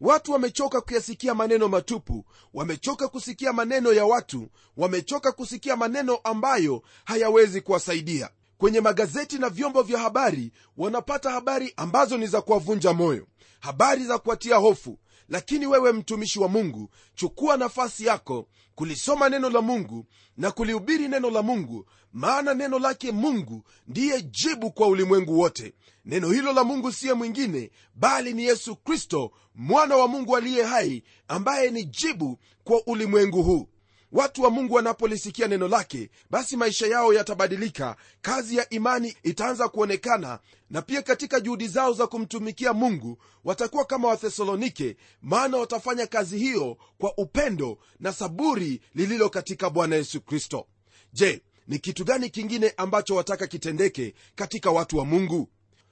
Watu 0.00 0.32
wamechoka 0.32 0.80
kuyasikia 0.80 1.34
maneno 1.34 1.68
matupu 1.68 2.24
wamechoka 2.54 3.08
kusikia 3.08 3.52
maneno 3.52 3.92
ya 3.92 4.04
watu 4.06 4.48
wamechoka 4.76 5.32
kusikia 5.32 5.76
maneno 5.76 6.16
ambayo 6.24 6.82
hayawezi 7.04 7.60
kuwasaidia. 7.60 8.30
Kwenye 8.58 8.80
magazeti 8.80 9.38
na 9.38 9.48
vyombo 9.48 9.82
vya 9.82 9.98
habari 9.98 10.52
wanapata 10.76 11.30
habari 11.30 11.72
ambazo 11.76 12.16
ni 12.18 12.26
za 12.26 12.42
kuwavunja 12.42 12.92
moyo 12.92 13.26
habari 13.64 14.04
za 14.04 14.18
kuwatia 14.18 14.56
hofu 14.56 14.98
lakini 15.28 15.66
wewe 15.66 15.92
mtumishi 15.92 16.38
wa 16.40 16.48
mungu 16.48 16.90
chukua 17.14 17.56
nafasi 17.56 18.06
yako 18.06 18.48
kulisoma 18.74 19.28
neno 19.28 19.50
la 19.50 19.60
mungu 19.60 20.06
na 20.36 20.50
kulihubiri 20.50 21.08
neno 21.08 21.30
la 21.30 21.42
mungu 21.42 21.86
maana 22.12 22.54
neno 22.54 22.78
lake 22.78 23.12
mungu 23.12 23.62
ndiye 23.88 24.22
jibu 24.22 24.70
kwa 24.70 24.86
ulimwengu 24.88 25.38
wote. 25.38 25.74
Neno 26.04 26.30
hilo 26.30 26.52
la 26.52 26.64
mungu 26.64 26.92
siye 26.92 27.12
mwingine 27.14 27.70
bali 27.94 28.32
ni 28.32 28.44
yesu 28.44 28.76
kristo 28.76 29.32
mwana 29.54 29.96
wa 29.96 30.08
mungu 30.08 30.36
aliye 30.36 30.62
hai 30.64 31.02
ambaye 31.28 31.70
ni 31.70 31.84
jibu 31.84 32.38
kwa 32.64 32.86
ulimwengu 32.86 33.42
huu 33.42 33.68
watu 34.14 34.42
wa 34.42 34.50
mungu 34.50 34.74
wanapolisikia 34.74 35.48
neno 35.48 35.68
lake 35.68 36.10
basi 36.30 36.56
maisha 36.56 36.86
yao 36.86 37.12
yatabadilika 37.14 37.96
kazi 38.22 38.56
ya 38.56 38.70
imani 38.70 39.16
itaanza 39.22 39.68
kuonekana 39.68 40.38
na 40.70 40.82
pia 40.82 41.02
katika 41.02 41.40
juhudi 41.40 41.68
zao 41.68 41.92
za 41.92 42.06
kumtumikia 42.06 42.72
mungu 42.72 43.18
watakuwa 43.44 43.84
kama 43.84 44.08
wathesalonike 44.08 44.96
maana 45.22 45.56
watafanya 45.58 46.06
kazi 46.06 46.38
hiyo 46.38 46.76
kwa 46.98 47.12
upendo 47.18 47.78
na 48.00 48.12
saburi 48.12 48.80
lililo 48.94 49.28
katika 49.30 49.70
bwana 49.70 49.96
yesu 49.96 50.20
kristo. 50.20 50.66
Je 51.12 51.42
ni 51.68 51.78
kitu 51.78 52.04
gani 52.04 52.30
kingine 52.30 52.72
ambacho 52.76 53.14
wataka 53.14 53.46
kitendeke 53.46 54.14
katika 54.34 54.70
watu 54.70 54.98
wa 54.98 55.04
mungu? 55.04 55.48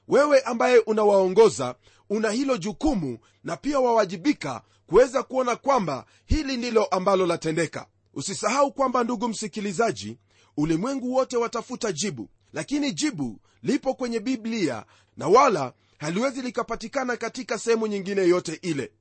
Wewe 0.09 0.41
ambaye 0.41 0.79
unawaongoza 0.79 1.75
una 2.11 2.31
hilo 2.31 2.57
jukumu 2.57 3.19
na 3.45 3.57
pia 3.57 3.81
wawajibika 3.81 4.63
kuweza 4.87 5.23
kuona 5.23 5.57
kwamba 5.57 6.05
hili 6.27 6.57
ndilo 6.57 6.85
ambalo 6.85 7.27
latendeka 7.27 7.87
usisahau 8.15 8.73
kwamba 8.73 9.05
ndugu 9.05 9.29
msikilizaji 9.29 10.19
ulimwengu 10.57 11.15
wote 11.15 11.37
watafuta 11.37 11.93
jibu. 11.93 12.29
Lakini 12.53 12.93
jibu 12.93 13.41
lipo 13.63 13.95
kwenye 13.95 14.21
biblia 14.21 14.85
na 15.17 15.29
wala 15.29 15.73
haliwezi 15.99 16.43
likapatikana 16.43 17.17
katika 17.17 17.59
sehemu 17.59 17.87
nyingine 17.87 18.23
yote 18.23 18.59
ile. 18.63 18.93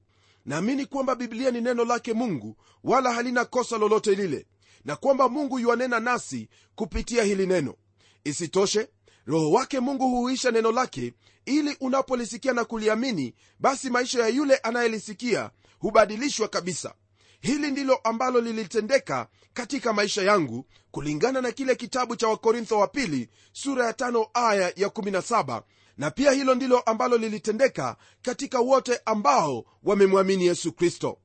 Naamini 0.45 0.85
kwamba 0.85 1.15
biblia 1.15 1.51
ni 1.51 1.61
neno 1.61 1.85
lake 1.85 2.13
mungu 2.13 2.57
wala 2.83 3.13
halina 3.13 3.45
kosa 3.45 3.77
lolote 3.77 4.15
lile 4.15 4.45
na 4.85 4.95
kwamba 4.95 5.29
mungu 5.29 5.59
yuanena 5.59 5.99
nasi 5.99 6.49
kupitia 6.75 7.23
hili 7.23 7.47
neno. 7.47 7.75
Isitoshe 8.23 8.89
roho 9.25 9.51
wake 9.51 9.79
mungu 9.79 10.07
huhuisha 10.07 10.51
neno 10.51 10.71
lake 10.71 11.13
ili 11.45 11.77
unapolisikia 11.79 12.53
na 12.53 12.65
kuliamini 12.65 13.33
basi 13.59 13.89
maisha 13.89 14.19
ya 14.21 14.27
yule 14.27 14.55
anayelisikia 14.55 15.51
hubadilishwa 15.79 16.47
kabisa 16.47 16.93
hili 17.41 17.71
ndilo 17.71 17.95
ambalo 17.95 18.41
lilitendeka 18.41 19.27
katika 19.53 19.93
maisha 19.93 20.21
yangu 20.23 20.65
kulingana 20.91 21.41
na 21.41 21.51
kile 21.51 21.75
kitabu 21.75 22.15
cha 22.15 22.27
wakorintho 22.27 22.79
wa 22.79 22.87
pili 22.87 23.29
sura 23.53 23.85
ya 23.85 23.93
tano 23.93 24.27
aya 24.33 24.73
ya 24.75 24.87
17 24.87 25.61
na 25.97 26.11
pia 26.11 26.31
hilo 26.31 26.55
ndilo 26.55 26.79
ambalo 26.79 27.17
lilitendeka 27.17 27.95
katika 28.21 28.59
wote 28.59 28.99
ambao 29.05 29.65
wamemwamini 29.83 30.45
yesu 30.45 30.71
kristo. 30.71 31.17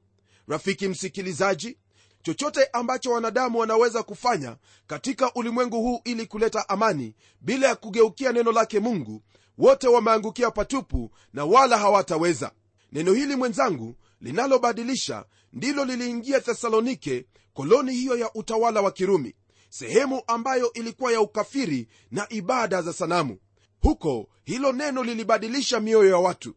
Rafiki 0.49 0.89
msikilizaji 0.89 1.79
chochote 2.23 2.65
ambacho 2.73 3.11
wanadamu 3.13 3.59
wanaweza 3.59 4.03
kufanya 4.03 4.57
katika 4.87 5.35
ulimwengu 5.35 5.77
huu 5.83 6.01
ili 6.05 6.27
kuleta 6.27 6.69
amani 6.69 7.15
bila 7.41 7.69
ya 7.69 7.75
kugeukia 7.75 8.33
neno 8.33 8.53
lake 8.53 8.81
mungu 8.81 9.23
wote 9.59 9.89
wameangukia 9.89 10.51
patupu 10.51 11.11
na 11.33 11.45
wala 11.45 11.79
hawataweza. 11.79 12.51
Neno 12.93 13.13
hili 13.13 13.37
mwenzangu 13.37 13.95
linalobadilisha 14.21 15.25
ndilo 15.53 15.85
liliingia 15.85 16.41
thesalonike 16.41 17.27
koloni 17.53 17.93
hiyo 17.95 18.17
ya 18.17 18.35
utawala 18.35 18.81
wa 18.81 18.91
kirumi 18.93 19.35
sehemu 19.69 20.23
ambayo 20.27 20.73
ilikuwa 20.73 21.13
ya 21.13 21.21
ukafiri 21.21 21.89
na 22.11 22.27
ibada 22.29 22.83
za 22.83 22.93
sanamu. 22.93 23.39
Huko 23.81 24.29
hilo 24.45 24.73
neno 24.73 25.05
lilibadilisha 25.05 25.81
mioyo 25.81 26.11
ya 26.11 26.17
watu. 26.19 26.55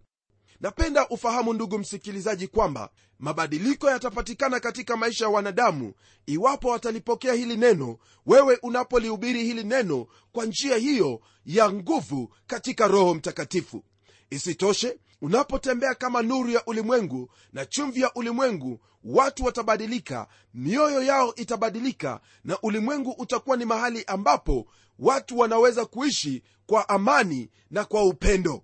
Napenda 0.59 1.07
ufahamu 1.09 1.53
ndugu 1.53 1.79
msikilizaji 1.79 2.47
kwamba 2.47 2.89
mabadiliko 3.19 3.89
yatapatikana 3.89 4.59
katika 4.59 4.97
maisha 4.97 5.25
ya 5.25 5.29
wanadamu 5.31 5.93
iwapo 6.25 6.69
watalipokea 6.69 7.33
hili 7.33 7.57
neno 7.57 7.97
wewe 8.25 8.59
unapolihubiri 8.61 9.43
hili 9.43 9.63
neno 9.63 10.07
kwa 10.31 10.45
njia 10.45 10.77
hiyo 10.77 11.21
ya 11.45 11.71
nguvu 11.71 12.33
katika 12.47 12.87
roho 12.87 13.13
mtakatifu. 13.13 13.83
Isitoshe 14.29 14.99
unapotembea 15.21 15.93
kama 15.95 16.21
nuru 16.21 16.49
ya 16.49 16.65
ulimwengu 16.65 17.29
na 17.53 17.65
chumvi 17.65 18.01
ya 18.01 18.13
ulimwengu 18.13 18.79
watu 19.03 19.45
watabadilika 19.45 20.27
mioyo 20.53 21.03
yao 21.03 21.35
itabadilika 21.35 22.19
na 22.43 22.57
ulimwengu 22.61 23.11
utakuwa 23.11 23.57
ni 23.57 23.65
mahali 23.65 24.03
ambapo 24.07 24.67
watu 24.99 25.37
wanaweza 25.39 25.85
kuishi 25.85 26.43
kwa 26.65 26.89
amani 26.89 27.49
na 27.71 27.85
kwa 27.85 28.03
upendo. 28.03 28.63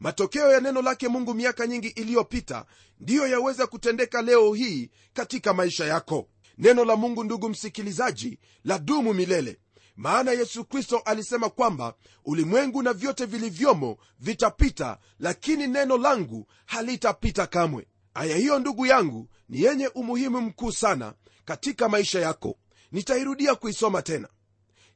Matokeo 0.00 0.52
ya 0.52 0.60
neno 0.60 0.82
lake 0.82 1.08
mungu 1.08 1.34
miaka 1.34 1.66
nyingi 1.66 1.88
iliyopita 1.88 2.66
ndiyo 3.00 3.26
yaweza 3.26 3.66
kutendeka 3.66 4.22
leo 4.22 4.54
hii 4.54 4.90
katika 5.12 5.54
maisha 5.54 5.84
yako. 5.84 6.28
Neno 6.58 6.84
la 6.84 6.96
mungu 6.96 7.24
ndugu 7.24 7.48
msikilizaji 7.48 8.38
la 8.64 8.78
dumu 8.78 9.14
milele 9.14 9.58
maana 9.96 10.32
yesu 10.32 10.64
kristo 10.64 10.98
alisema 10.98 11.48
kwamba 11.50 11.94
ulimwengu 12.24 12.82
na 12.82 12.92
vyote 12.92 13.26
vilivyomo 13.26 13.98
vitapita 14.18 14.98
lakini 15.18 15.66
neno 15.66 15.96
langu 15.98 16.46
halitapita 16.66 17.46
kamwe. 17.46 17.86
Aya 18.14 18.36
hiyo 18.36 18.58
ndugu 18.58 18.86
yangu 18.86 19.28
ni 19.48 19.62
yenye 19.62 19.88
umuhimu 19.88 20.40
mkuu 20.40 20.72
sana 20.72 21.14
katika 21.44 21.88
maisha 21.88 22.20
yako. 22.20 22.58
Nitairudia 22.92 23.54
kuisoma 23.54 24.02
tena. 24.02 24.28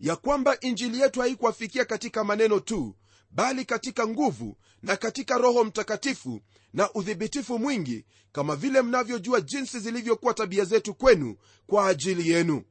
Ya 0.00 0.16
kwamba 0.16 0.60
injili 0.60 1.00
yetu 1.00 1.20
haikuwafikia 1.20 1.84
katika 1.84 2.24
maneno 2.24 2.60
tu 2.60 2.96
bali 3.30 3.64
katika 3.64 4.06
nguvu 4.08 4.56
na 4.82 4.96
katika 4.96 5.38
roho 5.38 5.64
mtakatifu 5.64 6.40
na 6.72 6.92
udhibitifu 6.92 7.58
mwingi 7.58 8.04
kama 8.32 8.56
vile 8.56 8.82
mnavyojua 8.82 9.40
jinsi 9.40 9.80
zilivyokuwa 9.80 10.34
tabia 10.34 10.64
zetu 10.64 10.94
kwenu 10.94 11.36
kwa 11.66 11.86
ajili 11.88 12.30
yenu 12.30 12.62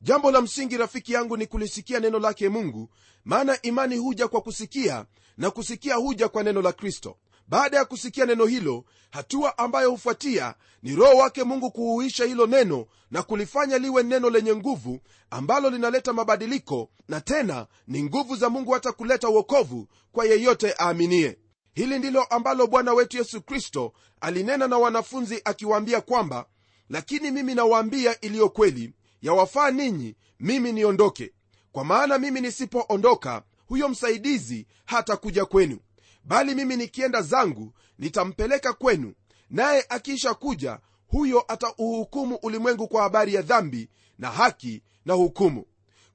jambo 0.00 0.30
la 0.30 0.40
msingi 0.40 0.76
rafiki 0.76 1.12
yangu 1.12 1.36
ni 1.36 1.46
kulisikia 1.46 2.00
neno 2.00 2.18
lake 2.18 2.48
mungu 2.48 2.88
maana 3.24 3.62
imani 3.62 3.96
huja 3.96 4.28
kwa 4.28 4.40
kusikia 4.40 5.04
na 5.36 5.50
kusikia 5.50 5.94
huja 5.94 6.28
kwa 6.28 6.42
neno 6.42 6.62
la 6.62 6.72
kristo. 6.72 7.16
Baada 7.48 7.76
ya 7.76 7.84
kusikia 7.84 8.26
neno 8.26 8.46
hilo 8.46 8.84
hatua 9.10 9.58
ambayo 9.58 9.90
hufuatia 9.90 10.54
ni 10.82 10.96
roho 10.96 11.16
wake 11.16 11.44
mungu 11.44 11.70
kuhuisha 11.70 12.24
hilo 12.24 12.46
neno 12.46 12.86
na 13.10 13.22
kulifanya 13.22 13.78
liwe 13.78 14.02
neno 14.02 14.30
lenye 14.30 14.54
nguvu 14.56 15.00
ambalo 15.30 15.70
linaleta 15.70 16.12
mabadiliko 16.12 16.90
na 17.08 17.20
tena 17.20 17.66
ni 17.86 18.02
nguvu 18.02 18.36
za 18.36 18.50
mungu 18.50 18.70
hata 18.72 18.92
kuleta 18.92 19.28
uokovu 19.28 19.88
kwa 20.12 20.24
yeyote 20.26 20.74
aaminie. 20.80 21.38
Hili 21.74 21.98
ndilo 21.98 22.22
ambalo 22.24 22.66
bwana 22.66 22.92
wetu 22.92 23.16
yesu 23.16 23.42
kristo 23.42 23.92
alinena 24.20 24.68
na 24.68 24.78
wanafunzi 24.78 25.40
akiwaambia 25.44 26.00
kwamba 26.00 26.46
lakini 26.90 27.30
mimi 27.30 27.54
nawaambia 27.54 28.20
iliyo 28.20 28.48
kweli 28.48 28.92
yawafaa 29.22 29.70
ninyi 29.70 30.16
mimi 30.40 30.72
niondoke. 30.72 31.32
Kwa 31.72 31.84
maana 31.84 32.18
mimi 32.18 32.40
nisipoondoka 32.40 33.42
huyo 33.66 33.88
msaidizi 33.88 34.66
hata 34.84 35.16
kuja 35.16 35.44
kwenu. 35.44 35.78
Bali 36.24 36.54
mimi 36.54 36.76
nikienda 36.76 37.22
zangu 37.22 37.72
nitampeleka 37.98 38.72
kwenu. 38.72 39.14
Naye 39.50 39.84
akiisha 39.88 40.34
kuja 40.34 40.78
huyo 41.06 41.44
atauhukumu 41.48 42.34
ulimwengu 42.42 42.88
kwa 42.88 43.02
habari 43.02 43.34
ya 43.34 43.42
dhambi 43.42 43.88
na 44.18 44.30
haki 44.30 44.82
na 45.04 45.14
hukumu. 45.14 45.64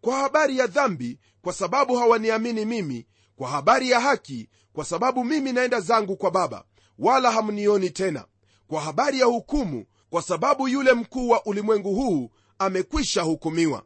Kwa 0.01 0.15
habari 0.17 0.57
ya 0.57 0.67
dhambi 0.67 1.19
kwa 1.41 1.53
sababu 1.53 1.95
hawaniamini 1.95 2.65
mimi 2.65 3.07
kwa 3.35 3.49
habari 3.49 3.89
ya 3.89 3.99
haki 3.99 4.49
kwa 4.73 4.85
sababu 4.85 5.23
mimi 5.23 5.51
naenda 5.53 5.79
zangu 5.79 6.15
kwa 6.17 6.31
baba 6.31 6.63
wala 6.99 7.31
hamnioni 7.31 7.89
tena. 7.89 8.25
Kwa 8.67 8.81
habari 8.81 9.19
ya 9.19 9.25
hukumu 9.25 9.85
kwa 10.09 10.21
sababu 10.21 10.67
yule 10.67 10.93
mkuu 10.93 11.29
wa 11.29 11.45
ulimwengu 11.45 11.95
huu 11.95 12.29
amekwisha 12.59 13.21
hukumiwa. 13.21 13.83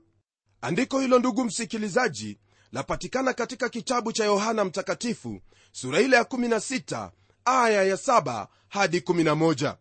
Andiko 0.61 0.99
hilo 0.99 1.19
ndugu 1.19 1.43
msikilizaji 1.45 2.39
lapatikana 2.71 3.33
katika 3.33 3.69
kitabu 3.69 4.11
cha 4.11 4.25
yohana 4.25 4.65
mtakatifu 4.65 5.41
sura 5.71 5.99
ile 6.01 6.15
ya 6.15 6.23
16 6.23 7.09
aya 7.45 7.83
ya 7.83 7.95
7 7.95 8.47
hadi 8.67 8.99
11 8.99 9.75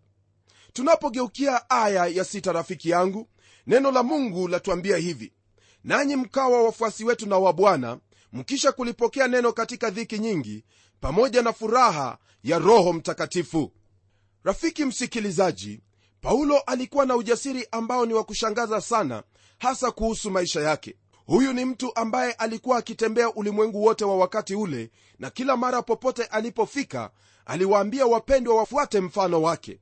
tunapogeukia 0.73 1.71
aya 1.71 2.07
ya 2.07 2.23
6 2.25 2.53
rafiki 2.53 2.91
yangu 2.91 3.29
neno 3.67 3.91
la 3.91 4.03
mungu 4.03 4.49
latuambia 4.49 4.97
hivi 4.97 5.33
nanyi 5.85 6.17
mkawa 6.17 6.63
wafuasi 6.63 7.05
wetu 7.05 7.29
na 7.29 7.39
wa 7.39 7.53
bwana 7.53 7.99
mkisha 8.33 8.73
kulipokea 8.73 9.29
neno 9.29 9.53
katika 9.53 9.91
dhiki 9.91 10.19
nyingi 10.19 10.65
pamoja 11.01 11.43
na 11.43 11.53
furaha 11.53 12.19
ya 12.43 12.59
roho 12.59 12.93
mtakatifu. 12.93 13.73
Rafiki 14.45 14.85
msikilizaji 14.85 15.81
paulo 16.21 16.59
alikuwa 16.59 17.07
na 17.07 17.17
ujasiri 17.17 17.69
ambao 17.71 18.07
ni 18.07 18.15
wa 18.15 18.25
kushangaza 18.25 18.81
sana 18.81 19.23
hasa 19.59 19.91
kuhusu 19.91 20.31
maisha 20.31 20.61
yake. 20.61 20.97
Huyu 21.27 21.53
ni 21.53 21.65
mtu 21.65 21.93
ambaye 21.97 22.33
alikuwa 22.33 22.79
akitembea 22.79 23.33
ulimwengu 23.35 23.85
wote 23.85 24.05
wa 24.05 24.17
wakati 24.17 24.55
ule 24.55 24.91
na 25.19 25.31
kila 25.31 25.57
mara 25.57 25.83
popote 25.83 26.25
alipofika 26.25 27.11
aliwaambia 27.47 28.07
wapendwa 28.07 28.57
wafuate 28.57 29.01
mfano 29.01 29.43
wake. 29.43 29.81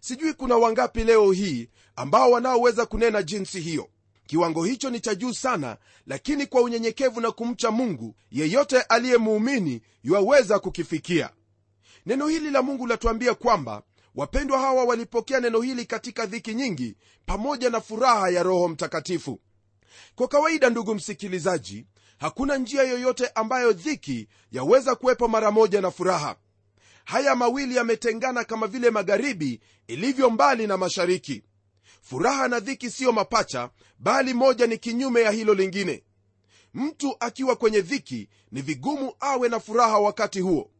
Sijui 0.00 0.32
kuna 0.34 0.56
wangapi 0.56 1.04
leo 1.04 1.32
hii 1.32 1.68
ambao 1.96 2.30
wanaoweza 2.30 2.86
kunena 2.86 3.22
jinsi 3.22 3.60
hiyo. 3.60 3.88
Kiwango 4.26 4.64
hicho 4.64 4.90
ni 4.90 5.00
cha 5.00 5.14
juu 5.14 5.32
sana 5.32 5.76
lakini 6.06 6.46
kwa 6.46 6.62
unyenyekevu 6.62 7.20
na 7.20 7.30
kumcha 7.30 7.70
mungu 7.70 8.14
yeyote 8.30 8.80
aliyemuumini 8.82 9.82
yuaweza 10.02 10.58
kukifikia. 10.58 11.30
Neno 12.06 12.28
hili 12.28 12.50
la 12.50 12.62
mungu 12.62 12.86
latuambia 12.86 13.34
kwamba 13.34 13.82
wapendwa 14.16 14.58
hawa 14.58 14.84
walipokea 14.84 15.40
neno 15.40 15.60
hili 15.60 15.86
katika 15.86 16.26
dhiki 16.26 16.54
nyingi 16.54 16.96
pamoja 17.26 17.70
na 17.70 17.80
furaha 17.80 18.30
ya 18.30 18.42
roho 18.42 18.68
mtakatifu. 18.68 19.40
Kwa 20.14 20.28
kawaida 20.28 20.70
ndugu 20.70 20.94
msikilizaji 20.94 21.86
hakuna 22.18 22.56
njia 22.56 22.82
yoyote 22.82 23.28
ambayo 23.34 23.72
dhiki 23.72 24.28
yaweza 24.52 24.94
kuwepo 24.94 25.28
mara 25.28 25.50
moja 25.50 25.80
na 25.80 25.90
furaha. 25.90 26.36
Haya 27.04 27.34
mawili 27.34 27.76
yametengana 27.76 28.44
kama 28.44 28.66
vile 28.66 28.90
magharibi 28.90 29.60
ilivyo 29.86 30.30
mbali 30.30 30.66
na 30.66 30.76
mashariki. 30.76 31.42
Furaha 32.02 32.48
na 32.48 32.60
dhiki 32.60 32.90
siyo 32.90 33.12
mapacha 33.12 33.70
bali 33.98 34.34
moja 34.34 34.66
ni 34.66 34.78
kinyume 34.78 35.20
ya 35.20 35.30
hilo 35.30 35.54
lingine. 35.54 36.02
Mtu 36.74 37.16
akiwa 37.20 37.56
kwenye 37.56 37.80
dhiki 37.80 38.28
ni 38.52 38.62
vigumu 38.62 39.12
awe 39.20 39.48
na 39.48 39.60
furaha 39.60 39.98
wakati 39.98 40.40
huo 40.40 40.70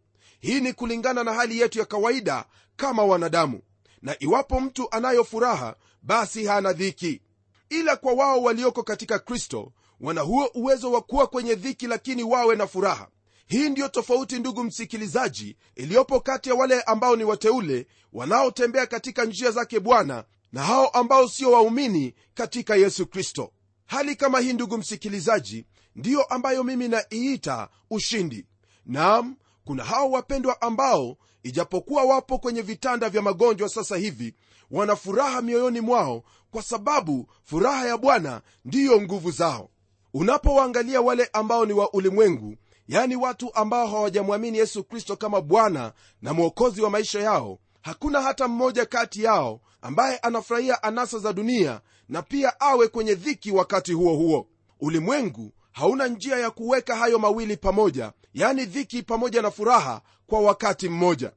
hii 0.41 0.61
ni 0.61 0.73
kulingana 0.73 1.25
na 1.25 1.35
hali 1.35 1.61
yetu 1.61 1.79
ya 1.79 1.85
kawaida 1.85 2.45
kama 2.77 3.05
wanadamu. 3.05 3.61
Na 4.03 4.17
iwapo 4.19 4.61
mtu 4.61 4.89
anayo 4.91 5.25
furaha 5.25 5.77
basi 6.03 6.45
hana 6.47 6.73
dhiki. 6.73 7.21
Ila 7.69 7.97
kwa 7.97 8.13
wao 8.13 8.43
walioko 8.43 8.83
katika 8.83 9.19
kristo 9.19 9.73
wana 10.01 10.21
huo 10.21 10.51
uwezo 10.55 10.93
wa 10.93 11.01
kuwa 11.03 11.27
kwenye 11.27 11.55
dhiki 11.55 11.87
lakini 11.87 12.23
wawe 12.23 12.57
na 12.57 12.67
furaha. 12.67 13.09
Hii 13.47 13.69
ndiyo 13.69 13.89
tofauti 13.89 14.39
ndugu 14.39 14.65
msikilizaji 14.65 15.57
iliyopo 15.75 16.21
kati 16.21 16.49
ya 16.49 16.55
wale 16.55 16.83
ambao 16.83 17.17
ni 17.17 17.25
wateule 17.25 17.87
wanaotembea 18.13 18.87
katika 18.87 19.25
njia 19.25 19.51
zake 19.51 19.81
bwana 19.81 20.25
na 20.53 20.63
hao 20.63 20.89
ambao 20.89 21.29
sio 21.29 21.51
waumini 21.53 22.15
katika 22.35 22.77
yesu 22.77 23.07
kristo. 23.07 23.53
Hali 23.87 24.17
kama 24.17 24.41
hii 24.41 24.53
ndugu 24.53 24.79
msikilizaji 24.79 25.67
ndiyo 25.97 26.23
ambayo 26.23 26.65
mimi 26.65 26.89
naiita 26.89 27.69
ushindi. 27.91 28.47
Naam 28.87 29.37
kuna 29.67 29.85
hao 29.85 30.11
wapendwa 30.11 30.61
ambao 30.63 31.17
ijapokuwa 31.43 32.05
wapo 32.05 32.39
kwenye 32.39 32.63
vitanda 32.63 33.09
vya 33.09 33.23
magonjwa 33.23 33.69
sasa 33.69 33.97
hivi 33.97 34.35
wana 34.71 34.97
furaha 34.97 35.43
mioyoni 35.43 35.81
mwao 35.81 36.23
kwa 36.51 36.63
sababu 36.63 37.27
furaha 37.45 37.87
ya 37.87 37.97
bwana 37.99 38.41
ndiyo 38.65 39.01
nguvu 39.03 39.31
zao. 39.31 39.71
Unapowaangalia 40.15 41.01
wale 41.01 41.29
ambao 41.33 41.67
ni 41.67 41.73
wa 41.73 41.93
ulimwengu 41.93 42.57
yaani 42.89 43.17
watu 43.17 43.55
ambao 43.55 43.87
hawajamwamini 43.87 44.59
yesu 44.59 44.85
kristo 44.85 45.17
kama 45.17 45.41
bwana 45.41 45.93
na 46.23 46.35
mwokozi 46.35 46.83
wa 46.83 46.91
maisha 46.91 47.21
yao 47.21 47.59
hakuna 47.83 48.23
hata 48.23 48.49
mmoja 48.49 48.87
kati 48.87 49.23
yao 49.23 49.61
ambaye 49.83 50.19
anafurahia 50.19 50.83
anasa 50.83 51.19
za 51.19 51.33
dunia 51.33 51.81
na 52.09 52.23
pia 52.23 52.61
awe 52.61 52.89
kwenye 52.89 53.15
dhiki 53.15 53.51
wakati 53.51 53.93
huo 53.93 54.15
huo. 54.17 54.47
Ulimwengu 54.81 55.53
hauna 55.77 56.09
njia 56.09 56.37
ya 56.37 56.51
kuweka 56.51 56.97
hayo 56.97 57.19
mawili 57.19 57.57
pamoja 57.57 58.13
yani 58.35 58.65
dhiki 58.65 59.03
pamoja 59.03 59.43
na 59.43 59.51
furaha 59.51 60.03
kwa 60.27 60.41
wakati 60.41 60.89
mmoja. 60.89 61.33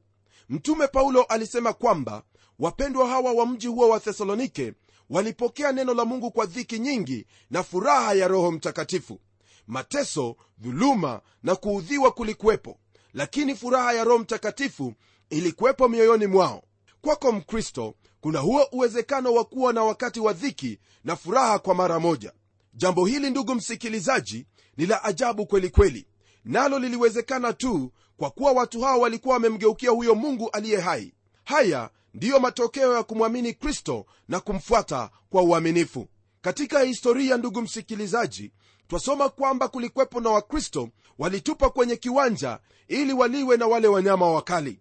Mtume 0.49 0.87
paulo 0.87 1.23
alisema 1.23 1.73
kwamba 1.73 2.23
wapendwa 2.59 3.07
hawa 3.07 3.31
wa 3.31 3.45
mji 3.45 3.67
huo 3.67 3.89
wa 3.89 3.99
thesalonike 3.99 4.73
walipokea 5.09 5.71
neno 5.71 5.93
la 5.93 6.05
mungu 6.05 6.31
kwa 6.31 6.45
dhiki 6.45 6.79
nyingi 6.79 7.25
na 7.49 7.63
furaha 7.63 8.13
ya 8.13 8.27
roho 8.27 8.51
mtakatifu. 8.51 9.19
Mateso 9.67 10.35
dhuluma 10.57 11.21
na 11.43 11.55
kuudhiwa 11.55 12.11
kulikuwepo 12.11 12.77
lakini 13.13 13.55
furaha 13.55 13.93
ya 13.93 14.03
roho 14.03 14.19
mtakatifu 14.19 14.93
ilikuwepo 15.29 15.87
mioyoni 15.87 16.27
mwao. 16.27 16.63
Kwako 17.01 17.31
mkristo 17.31 17.95
kuna 18.21 18.39
huo 18.39 18.67
uwezekano 18.71 19.33
wa 19.33 19.45
kuwa 19.45 19.73
na 19.73 19.83
wakati 19.83 20.19
wa 20.19 20.33
dhiki 20.33 20.79
na 21.03 21.15
furaha 21.15 21.59
kwa 21.59 21.75
mara 21.75 21.99
moja 21.99 22.33
jambo 22.73 23.05
hili 23.05 23.29
ndugu 23.29 23.55
msikilizaji 23.55 24.45
ni 24.77 24.85
la 24.85 25.03
ajabu 25.03 25.45
kweli 25.45 25.69
kweli. 25.69 26.07
Nalo 26.45 26.79
liliwezekana 26.79 27.53
tu 27.53 27.91
kwa 28.17 28.29
kuwa 28.29 28.51
watu 28.51 28.81
hao 28.81 28.99
walikuwa 28.99 29.33
wamemgeukia 29.33 29.89
huyo 29.91 30.15
mungu 30.15 30.49
aliye 30.49 30.79
hai. 30.79 31.13
Haya 31.43 31.89
ndiyo 32.13 32.39
matokeo 32.39 32.95
ya 32.95 33.03
kumwamini 33.03 33.53
kristo 33.53 34.05
na 34.27 34.39
kumfuata 34.39 35.09
kwa 35.29 35.41
uaminifu. 35.41 36.07
Katika 36.41 36.81
historia 36.81 37.37
ndugu 37.37 37.61
msikilizaji 37.61 38.51
twasoma 38.87 39.29
kwamba 39.29 39.67
kulikwepo 39.67 40.19
na 40.21 40.29
wakristo 40.29 40.89
walitupa 41.17 41.69
kwenye 41.69 41.95
kiwanja 41.95 42.59
ili 42.87 43.13
waliwe 43.13 43.57
na 43.57 43.67
wale 43.67 43.87
wanyama 43.87 44.31
wakali. 44.31 44.79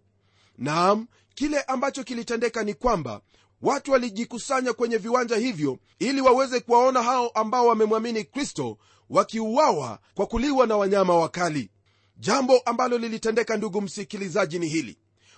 Naam 0.57 1.07
kile 1.35 1.61
ambacho 1.61 2.03
kilitendeka 2.03 2.63
ni 2.63 2.73
kwamba 2.73 3.21
watu 3.61 3.91
walijikusanya 3.91 4.73
kwenye 4.73 4.97
viwanja 4.97 5.35
hivyo 5.35 5.77
ili 5.99 6.21
waweze 6.21 6.59
kuwaona 6.59 7.03
hao 7.03 7.29
ambao 7.29 7.67
wamemwamini 7.67 8.23
kristo 8.23 8.77
wakiuawa 9.09 9.99
kwa 10.15 10.25
kuliwa 10.25 10.67
na 10.67 10.77
wanyama 10.77 11.15
wakali. 11.15 11.69
Jambo 12.17 12.57
ambalo 12.59 12.97
lilitendeka 12.97 13.57
ndugu 13.57 13.81
msikilizaji 13.81 14.59
ni 14.59 14.67
hili. 14.67 14.97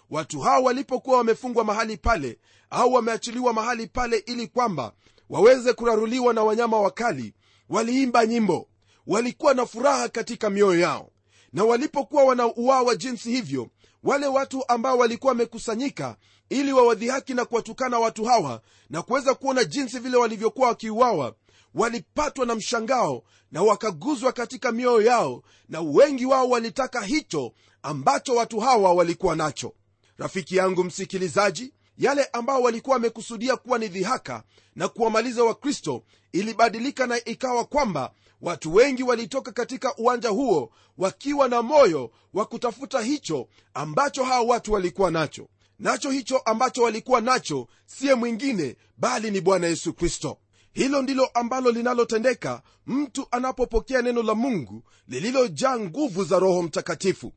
Watu 0.09 0.39
hao 0.39 0.63
walipokuwa 0.63 1.17
wamefungwa 1.17 1.63
mahali 1.63 1.97
pale 1.97 2.39
au 2.69 2.93
wameachiliwa 2.93 3.53
mahali 3.53 3.87
pale 3.87 4.17
ili 4.17 4.47
kwamba 4.47 4.93
waweze 5.29 5.73
kuraruliwa 5.73 6.33
na 6.33 6.43
wanyama 6.43 6.79
wakali 6.81 7.33
waliimba 7.69 8.25
nyimbo. 8.25 8.67
Walikuwa 9.07 9.53
na 9.53 9.65
furaha 9.65 10.09
katika 10.09 10.49
mioyo 10.49 10.79
yao. 10.79 11.09
Na 11.53 11.63
walipokuwa 11.63 12.23
wanauawa 12.23 12.95
jinsi 12.95 13.31
hivyo 13.31 13.67
wale 14.03 14.27
watu 14.27 14.63
ambao 14.67 14.97
walikuwa 14.97 15.31
wamekusanyika 15.31 16.15
ili 16.49 16.73
wawadhihaki 16.73 17.33
na 17.33 17.45
kuwatukana 17.45 17.99
watu 17.99 18.25
hawa 18.25 18.61
na 18.89 19.01
kuweza 19.01 19.33
kuona 19.33 19.63
jinsi 19.63 19.99
vile 19.99 20.17
walivyokuwa 20.17 20.67
wakiuawa 20.67 21.35
walipatwa 21.73 22.45
na 22.45 22.55
mshangao 22.55 23.23
na 23.51 23.61
wakaguzwa 23.63 24.31
katika 24.31 24.71
mioyo 24.71 25.01
yao 25.01 25.43
na 25.69 25.81
wengi 25.81 26.25
wao 26.25 26.49
walitaka 26.49 27.01
hicho 27.01 27.53
ambacho 27.83 28.35
watu 28.35 28.59
hawa 28.59 28.93
walikuwa 28.93 29.35
nacho. 29.35 29.73
Rafiki 30.17 30.55
yangu 30.55 30.83
msikilizaji 30.83 31.73
yale 31.97 32.25
ambao 32.33 32.61
walikuwa 32.61 32.93
wamekusudia 32.93 33.57
kuwa 33.57 33.77
ni 33.79 33.87
dhihaka 33.87 34.43
na 34.75 34.87
kuwamaliza 34.87 35.43
wakristo 35.43 36.03
ilibadilika 36.31 37.07
na 37.07 37.25
ikawa 37.25 37.65
kwamba 37.65 38.11
watu 38.41 38.75
wengi 38.75 39.03
walitoka 39.03 39.51
katika 39.51 39.95
uwanja 39.97 40.29
huo 40.29 40.71
wakiwa 40.97 41.47
na 41.47 41.61
moyo 41.61 42.11
wa 42.33 42.45
kutafuta 42.45 43.01
hicho 43.01 43.47
ambacho 43.73 44.23
hawa 44.23 44.41
watu 44.41 44.73
walikuwa 44.73 45.11
nacho. 45.11 45.47
Nacho 45.79 46.09
hicho 46.11 46.37
ambacho 46.37 46.81
walikuwa 46.83 47.21
nacho 47.21 47.67
siye 47.85 48.15
mwingine 48.15 48.75
bali 48.97 49.31
ni 49.31 49.41
bwana 49.41 49.67
yesu 49.67 49.93
kristo. 49.93 50.37
Hilo 50.73 51.01
ndilo 51.01 51.25
ambalo 51.25 51.71
linalotendeka 51.71 52.61
mtu 52.87 53.27
anapopokea 53.31 54.01
neno 54.01 54.23
la 54.23 54.35
mungu 54.35 54.83
lililojaa 55.07 55.79
nguvu 55.79 56.23
za 56.23 56.39
roho 56.39 56.61
mtakatifu. 56.63 57.33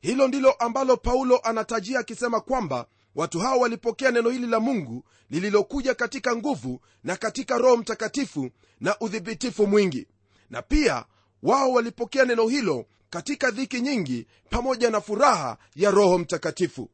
Hilo 0.00 0.28
ndilo 0.28 0.52
ambalo 0.52 0.96
paulo 0.96 1.38
anatajia 1.38 1.98
akisema 1.98 2.40
kwamba 2.40 2.86
watu 3.14 3.38
hao 3.40 3.58
walipokea 3.58 4.10
neno 4.10 4.30
hili 4.30 4.46
la 4.46 4.60
mungu 4.60 5.04
lililokuja 5.30 5.94
katika 5.94 6.36
nguvu 6.36 6.80
na 7.04 7.16
katika 7.16 7.58
roho 7.58 7.76
mtakatifu 7.76 8.50
na 8.80 8.96
udhibitifu 9.00 9.66
mwingi 9.66 10.06
na 10.52 10.62
pia 10.62 11.04
wao 11.42 11.72
walipokea 11.72 12.24
neno 12.24 12.48
hilo 12.48 12.86
katika 13.10 13.50
dhiki 13.50 13.80
nyingi 13.80 14.26
pamoja 14.50 14.90
na 14.90 15.00
furaha 15.00 15.58
ya 15.76 15.90
roho 15.90 16.18
mtakatifu. 16.18 16.90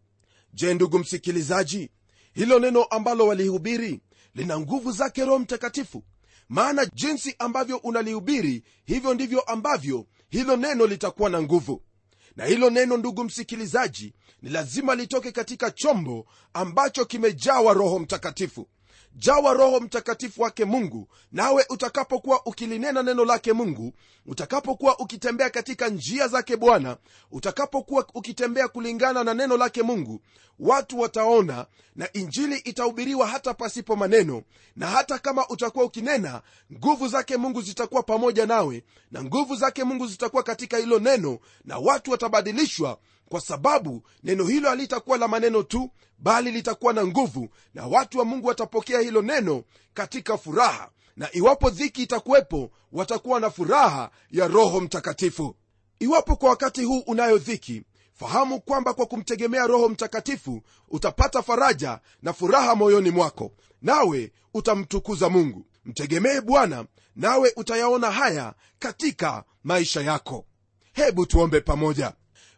Je 0.53 0.75
ndugu 0.75 0.99
msikilizaji 0.99 1.90
hilo 2.35 2.59
neno 2.59 2.85
ambalo 2.85 3.27
walihubiri 3.27 4.01
lina 4.35 4.61
nguvu 4.61 4.92
zake 4.92 5.25
roho 5.25 5.38
mtakatifu? 5.38 6.05
Maana 6.49 6.87
jinsi 6.87 7.35
ambavyo 7.38 7.77
unalihubiri 7.77 8.62
hivyo 8.85 9.14
ndivyo 9.14 9.40
ambavyo 9.40 10.07
hilo 10.31 10.57
neno 10.57 10.87
litakuwa 10.87 11.31
na 11.31 11.42
nguvu. 11.42 11.83
Na 12.37 12.44
hilo 12.44 12.71
neno 12.71 12.97
ndugu 12.97 13.25
msikilizaji 13.25 14.14
ni 14.42 14.51
lazima 14.51 14.94
litoke 14.94 15.33
katika 15.33 15.71
chombo 15.71 16.27
ambacho 16.53 17.05
kimejawa 17.05 17.73
roho 17.75 17.99
mtakatifu 17.99 18.68
jawa 19.14 19.55
roho 19.55 19.81
mtakatifu 19.81 20.42
wake 20.42 20.64
mungu 20.64 21.09
nawe 21.33 21.66
utakapokuwa 21.68 22.47
ukilinena 22.47 23.03
neno 23.03 23.25
lake 23.25 23.53
mungu 23.53 23.92
utakapokuwa 24.27 24.99
ukitembea 24.99 25.51
katika 25.51 25.88
njia 25.88 26.29
zake 26.29 26.57
bwana 26.57 26.97
utakapokuwa 27.31 28.07
ukitembea 28.14 28.68
kulingana 28.68 29.25
na 29.25 29.35
neno 29.35 29.57
lake 29.57 29.83
mungu 29.83 30.21
watu 30.59 31.01
wataona 31.01 31.66
na 31.97 32.12
injili 32.12 32.57
itahubiriwa 32.59 33.27
hata 33.27 33.55
pasipo 33.55 33.97
maneno 33.97 34.42
na 34.77 34.87
hata 34.87 35.18
kama 35.18 35.49
utakuwa 35.49 35.85
ukinena 35.85 36.42
nguvu 36.73 37.09
zake 37.09 37.37
mungu 37.37 37.62
zitakuwa 37.62 38.03
pamoja 38.03 38.47
nawe 38.47 38.85
na 39.11 39.25
nguvu 39.25 39.57
zake 39.57 39.85
mungu 39.85 40.07
zitakuwa 40.07 40.42
katika 40.42 40.77
hilo 40.77 40.99
neno 40.99 41.38
na 41.64 41.79
watu 41.79 42.11
watabadilishwa 42.11 42.99
kwa 43.29 43.41
sababu 43.41 44.03
neno 44.25 44.45
hilo 44.45 44.69
halitakuwa 44.69 45.19
la 45.19 45.29
maneno 45.29 45.62
tu 45.62 45.91
bali 46.19 46.51
litakuwa 46.51 46.93
na 46.93 47.07
nguvu 47.07 47.49
na 47.75 47.87
watu 47.87 48.19
wa 48.19 48.25
mungu 48.25 48.47
watapokea 48.49 49.01
hilo 49.01 49.23
neno 49.23 49.64
katika 49.95 50.38
furaha 50.38 50.91
na 51.17 51.29
iwapo 51.33 51.71
dhiki 51.71 52.03
itakuwepo 52.03 52.71
watakuwa 52.93 53.41
na 53.41 53.51
furaha 53.51 54.11
ya 54.31 54.49
roho 54.49 54.81
mtakatifu. 54.81 55.57
Iwapo 55.99 56.37
kwa 56.37 56.51
wakati 56.51 56.85
huu 56.85 56.99
unayo 56.99 57.38
dhiki 57.38 57.83
fahamu 58.14 58.61
kwamba 58.61 58.95
kwa 58.95 59.07
kumtegemea 59.07 59.67
roho 59.67 59.88
mtakatifu 59.88 60.62
utapata 60.88 61.43
faraja 61.43 62.01
na 62.23 62.33
furaha 62.33 62.75
moyoni 62.75 63.11
mwako 63.11 63.53
nawe 63.83 64.33
utamtukuza 64.55 65.29
mungu. 65.29 65.67
Mtegemee 65.85 66.41
bwana 66.41 66.85
nawe 67.17 67.53
utayaona 67.57 68.11
haya 68.11 68.55
katika 68.79 69.45
maisha 69.64 70.01
yako. 70.01 70.45
Hebu 70.93 71.27
tuombe 71.27 71.61
pamoja 71.61 72.12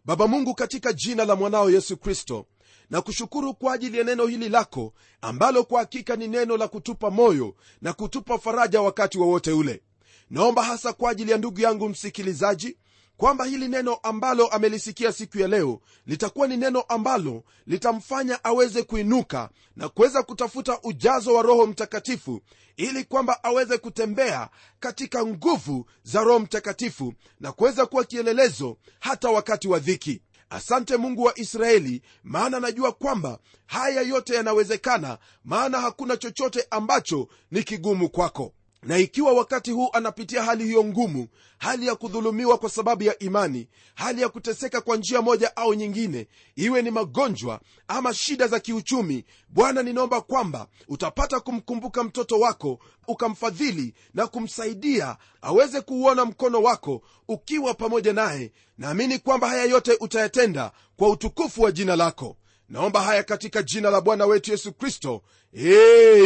baba 0.04 0.26
mungu 0.26 0.54
katika 0.54 0.92
jina 0.92 1.24
la 1.24 1.36
mwanao 1.36 1.70
yesu 1.70 1.96
kristo 1.96 2.46
na 2.90 3.00
kushukuru 3.00 3.54
kwa 3.54 3.72
ajili 3.74 3.98
ya 3.98 4.04
neno 4.04 4.26
hili 4.26 4.48
lako 4.48 4.92
ambalo 5.20 5.64
kwa 5.64 5.80
hakika 5.80 6.16
ni 6.16 6.28
neno 6.28 6.56
la 6.56 6.68
kutupa 6.68 7.10
moyo 7.10 7.54
na 7.82 7.92
kutupa 7.92 8.38
faraja 8.38 8.82
wakati 8.82 9.18
wowote 9.18 9.50
wa 9.50 9.56
ule. 9.56 9.82
Naomba 10.30 10.62
hasa 10.62 10.92
kwa 10.92 11.10
ajili 11.10 11.30
ya 11.30 11.38
ndugu 11.38 11.60
yangu 11.60 11.88
msikilizaji 11.88 12.76
kwamba 13.20 13.44
hili 13.44 13.68
neno 13.68 13.94
ambalo 13.94 14.46
amelisikia 14.46 15.12
siku 15.12 15.38
ya 15.38 15.48
leo 15.48 15.80
litakuwa 16.06 16.48
ni 16.48 16.56
neno 16.56 16.80
ambalo 16.80 17.44
litamfanya 17.66 18.44
aweze 18.44 18.82
kuinuka 18.82 19.50
na 19.76 19.88
kuweza 19.88 20.22
kutafuta 20.22 20.78
ujazo 20.82 21.34
wa 21.34 21.42
roho 21.42 21.66
mtakatifu 21.66 22.40
ili 22.76 23.04
kwamba 23.04 23.44
aweze 23.44 23.78
kutembea 23.78 24.48
katika 24.80 25.26
nguvu 25.26 25.86
za 26.02 26.20
roho 26.20 26.38
mtakatifu 26.38 27.14
na 27.40 27.52
kuweza 27.52 27.86
kuwa 27.86 28.04
kielelezo 28.04 28.76
hata 29.00 29.28
wakati 29.30 29.68
wa 29.68 29.78
dhiki. 29.78 30.22
Asante 30.50 30.96
mungu 30.96 31.22
wa 31.22 31.38
israeli 31.38 32.02
maana 32.24 32.60
najua 32.60 32.92
kwamba 32.92 33.38
haya 33.66 34.02
yote 34.02 34.34
yanawezekana 34.34 35.18
maana 35.44 35.80
hakuna 35.80 36.16
chochote 36.16 36.66
ambacho 36.70 37.28
ni 37.50 37.62
kigumu 37.62 38.08
kwako 38.08 38.52
na 38.82 38.98
ikiwa 38.98 39.32
wakati 39.32 39.70
huu 39.70 39.88
anapitia 39.92 40.42
hali 40.42 40.64
hiyo 40.64 40.84
ngumu 40.84 41.28
hali 41.58 41.86
ya 41.86 41.94
kudhulumiwa 41.94 42.58
kwa 42.58 42.70
sababu 42.70 43.02
ya 43.02 43.18
imani 43.18 43.68
hali 43.94 44.22
ya 44.22 44.28
kuteseka 44.28 44.80
kwa 44.80 44.96
njia 44.96 45.22
moja 45.22 45.56
au 45.56 45.74
nyingine 45.74 46.28
iwe 46.56 46.82
ni 46.82 46.90
magonjwa 46.90 47.60
ama 47.88 48.14
shida 48.14 48.46
za 48.48 48.60
kiuchumi 48.60 49.24
bwana 49.48 49.82
ninaomba 49.82 50.20
kwamba 50.20 50.66
utapata 50.88 51.40
kumkumbuka 51.40 52.04
mtoto 52.04 52.38
wako 52.40 52.78
ukamfadhili 53.08 53.94
na 54.14 54.26
kumsaidia 54.26 55.16
aweze 55.42 55.80
kuuona 55.80 56.24
mkono 56.24 56.62
wako 56.62 57.02
ukiwa 57.28 57.74
pamoja 57.74 58.12
naye. 58.12 58.52
Naamini 58.78 59.18
kwamba 59.18 59.48
haya 59.48 59.64
yote 59.64 59.96
utayatenda 60.00 60.72
kwa 60.96 61.08
utukufu 61.10 61.62
wa 61.62 61.72
jina 61.72 61.96
lako. 61.96 62.36
Naomba 62.68 63.02
haya 63.02 63.22
katika 63.22 63.62
jina 63.62 63.90
la 63.90 64.00
bwana 64.00 64.26
wetu 64.26 64.50
yesu 64.50 64.72
kristo. 64.72 65.22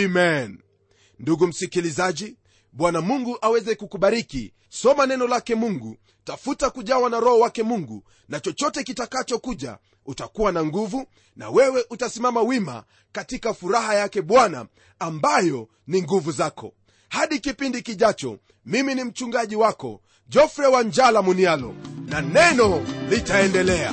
Amen. 0.04 0.58
Ndugu 1.18 1.46
msikilizaji 1.46 2.36
bwana 2.74 3.00
mungu 3.00 3.38
aweze 3.40 3.74
kukubariki. 3.74 4.52
Soma 4.68 5.06
neno 5.06 5.26
lake 5.26 5.54
mungu. 5.54 5.96
Tafuta 6.24 6.70
kujawa 6.70 7.10
na 7.10 7.20
roho 7.20 7.38
wake 7.38 7.62
mungu 7.62 8.04
na 8.28 8.40
chochote 8.40 8.82
kitakachokuja 8.84 9.78
utakuwa 10.06 10.52
na 10.52 10.64
nguvu 10.64 11.06
na 11.36 11.50
wewe 11.50 11.84
utasimama 11.90 12.42
wima 12.42 12.84
katika 13.12 13.54
furaha 13.54 13.94
yake 13.94 14.22
bwana 14.22 14.66
ambayo 14.98 15.68
ni 15.86 16.02
nguvu 16.02 16.32
zako. 16.32 16.74
Hadi 17.08 17.38
kipindi 17.38 17.82
kijacho 17.82 18.38
mimi 18.66 18.94
ni 18.94 19.04
mchungaji 19.04 19.56
wako 19.56 20.00
jofre 20.28 20.66
wa 20.66 20.82
njala 20.82 21.22
munialo 21.22 21.74
na 22.06 22.20
neno 22.20 22.86
litaendelea 23.10 23.92